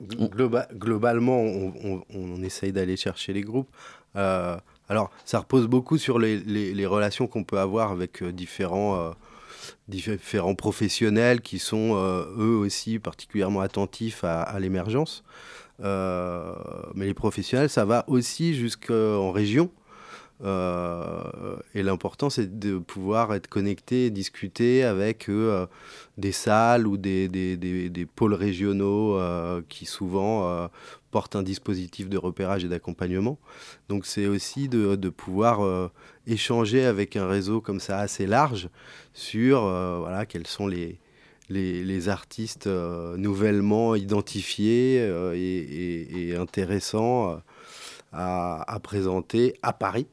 [0.00, 3.70] globalement, on, essaye d'aller chercher les groupes.
[4.14, 9.12] alors, ça repose beaucoup sur les, relations qu'on peut avoir avec différents,
[9.88, 11.94] différents professionnels qui sont
[12.38, 15.24] eux aussi particulièrement attentifs à l'émergence.
[15.82, 16.54] Euh,
[16.94, 19.70] mais les professionnels, ça va aussi jusqu'en région.
[20.44, 25.66] Euh, et l'important, c'est de pouvoir être connecté, discuter avec euh,
[26.18, 29.18] des salles ou des, des, des, pôles régionaux
[29.68, 30.68] qui souvent
[31.14, 33.38] portent un dispositif de repérage et d'accompagnement.
[33.88, 35.90] Donc c'est aussi de, pouvoir
[36.26, 38.68] échanger avec un réseau comme ça assez large
[39.12, 40.98] sur voilà, quels sont les,
[41.48, 47.36] les, artistes euh, nouvellement identifiés euh, et, intéressants euh,
[48.12, 50.06] à, présenter à Paris.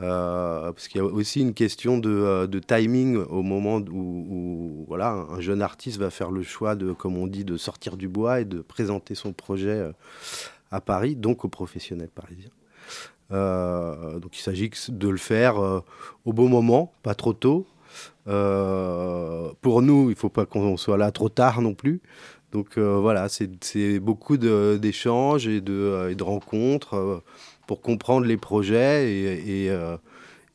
[0.00, 5.62] Parce qu'il y a aussi une question de, timing au moment où, voilà, un jeune
[5.62, 8.60] artiste va faire le choix de, comme on dit, de sortir du bois et de
[8.60, 9.90] présenter son projet
[10.70, 12.50] à Paris, donc aux professionnels parisiens.
[13.30, 15.56] donc il s'agit de le faire
[16.24, 17.66] au bon moment, pas trop tôt,
[18.28, 22.00] euh, pour nous, il ne faut pas qu'on soit là trop tard non plus.
[22.52, 27.22] Donc euh, voilà, c'est beaucoup d'échanges euh, et de rencontres
[27.70, 29.70] pour comprendre les projets et, et,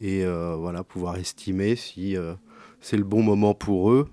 [0.02, 2.18] et voilà, pouvoir estimer si
[2.82, 4.10] c'est le bon moment pour eux.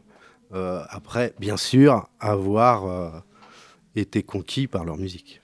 [0.89, 3.25] après, bien sûr, avoir
[3.97, 5.41] été conquis par leur musique.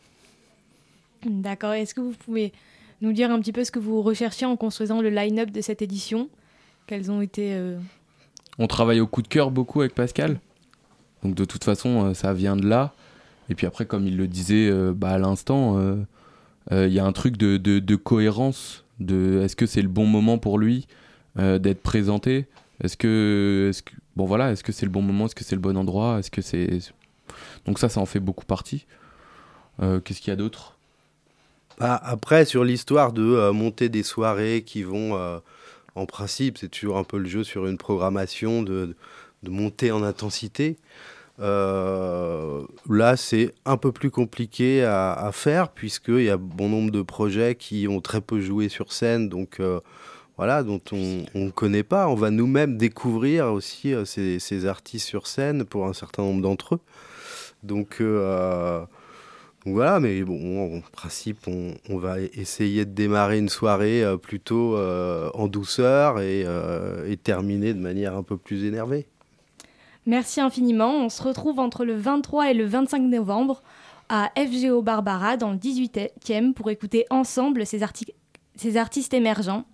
[1.26, 1.72] D'accord.
[1.72, 2.52] Est-ce que vous pouvez
[3.00, 5.82] nous dire un petit peu ce que vous recherchiez en construisant le line-up de cette
[5.82, 6.28] édition?
[6.86, 7.76] Quels ont été
[8.58, 10.40] on travaille au coup de cœur beaucoup avec Pascal.
[11.22, 12.92] Donc de toute façon, euh, ça vient de là.
[13.48, 15.96] Et puis après, comme il le disait euh, bah, à l'instant, euh,
[16.70, 18.84] il y a un truc de, cohérence.
[19.00, 20.86] De, est-ce que c'est le bon moment pour lui
[21.36, 22.46] d'être présenté?
[22.82, 23.70] Est-ce que,
[24.16, 25.26] bon voilà, est-ce que c'est le bon moment?
[25.26, 26.18] Est-ce que c'est le bon endroit?
[26.18, 26.80] Est-ce que c'est
[27.66, 28.86] donc ça, ça en fait beaucoup partie.
[29.80, 30.76] Qu'est-ce qu'il y a d'autre?
[31.78, 35.40] Bah, Après, sur l'histoire de monter des soirées qui vont
[35.98, 38.94] en principe, c'est toujours un peu le jeu sur une programmation de,
[39.46, 40.76] monter en intensité.
[41.40, 47.02] Euh, là, c'est un peu plus compliqué à, faire puisqu'il y a bon nombre de
[47.02, 49.80] projets qui ont très peu joué sur scène, donc euh,
[50.36, 52.08] voilà, dont on ne connaît pas.
[52.08, 56.76] On va nous-mêmes découvrir aussi euh, ces, artistes sur scène pour un certain nombre d'entre
[56.76, 56.80] eux.
[57.62, 58.02] Donc,
[59.66, 66.20] voilà, mais bon, en principe, on, va essayer de démarrer une soirée plutôt en douceur
[66.20, 66.46] et
[67.22, 69.08] terminer de manière un peu plus énervée.
[70.08, 71.04] Merci infiniment.
[71.04, 73.62] On se retrouve entre le 23 et le 25 novembre
[74.08, 79.66] à FGO Barbara dans le 18e pour écouter ensemble ces, artistes émergents.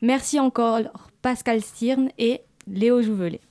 [0.00, 0.80] Merci encore
[1.20, 3.42] Pascal Stirn et Léo Jouvelet.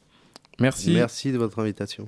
[0.60, 0.96] Merci.
[0.96, 2.08] Merci de votre invitation.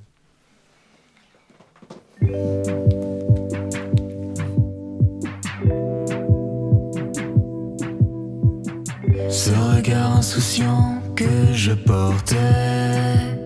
[9.29, 13.36] Ce regard insouciant que je portais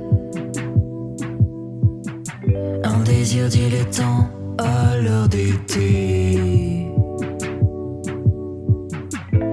[3.22, 4.22] désir dilettant
[4.58, 6.88] à l'heure d'été.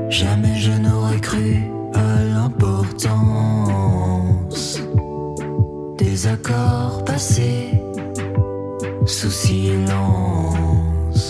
[0.08, 1.48] Jamais je n'aurais cru
[1.92, 3.20] à l'importance
[5.98, 7.68] des accords passés
[9.04, 11.22] sous silence.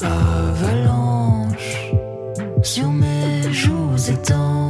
[0.00, 1.92] Avalanche
[2.62, 4.67] sur mes joues étanches,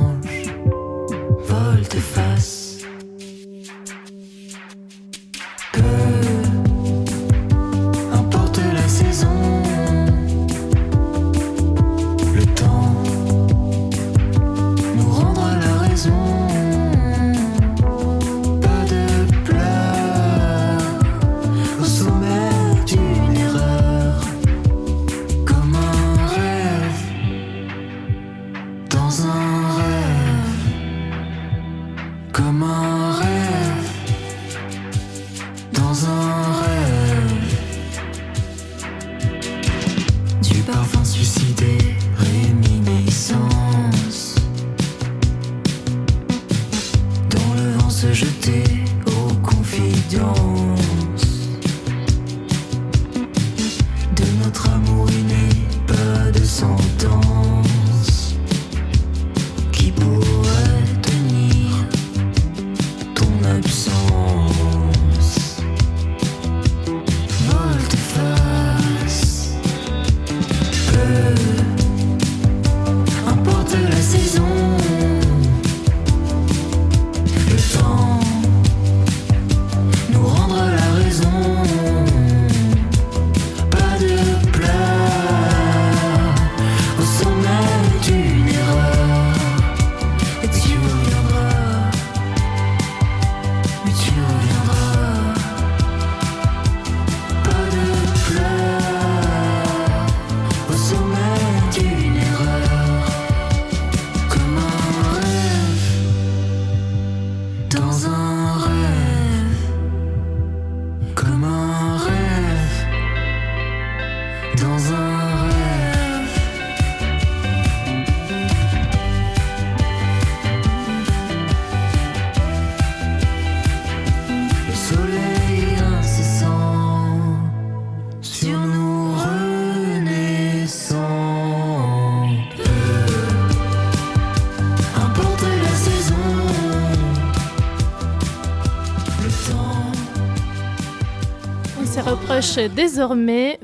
[142.67, 143.61] désormais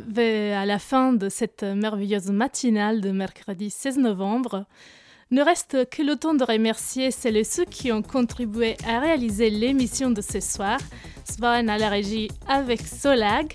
[0.55, 4.67] à la fin de cette merveilleuse matinale de mercredi 16 novembre.
[5.33, 9.51] Ne reste que le temps de remercier celles et ceux qui ont contribué à réaliser
[9.51, 10.79] l'émission de ce soir.
[11.25, 13.55] Svan à la régie avec Solag,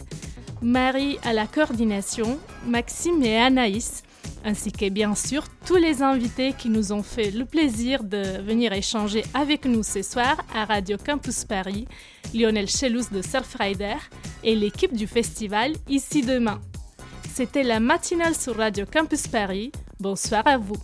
[0.62, 4.04] Marie à la coordination, Maxime et Anaïs
[4.44, 8.74] ainsi que bien sûr tous les invités qui nous ont fait le plaisir de venir
[8.74, 11.88] échanger avec nous ce soir à Radio Campus Paris,
[12.34, 13.98] Lionel Chelous de Surfrider
[14.44, 16.62] et l'équipe du festival Ici Demain.
[17.34, 19.72] C'était la matinale sur Radio Campus Paris.
[20.00, 20.78] Bonsoir à vous.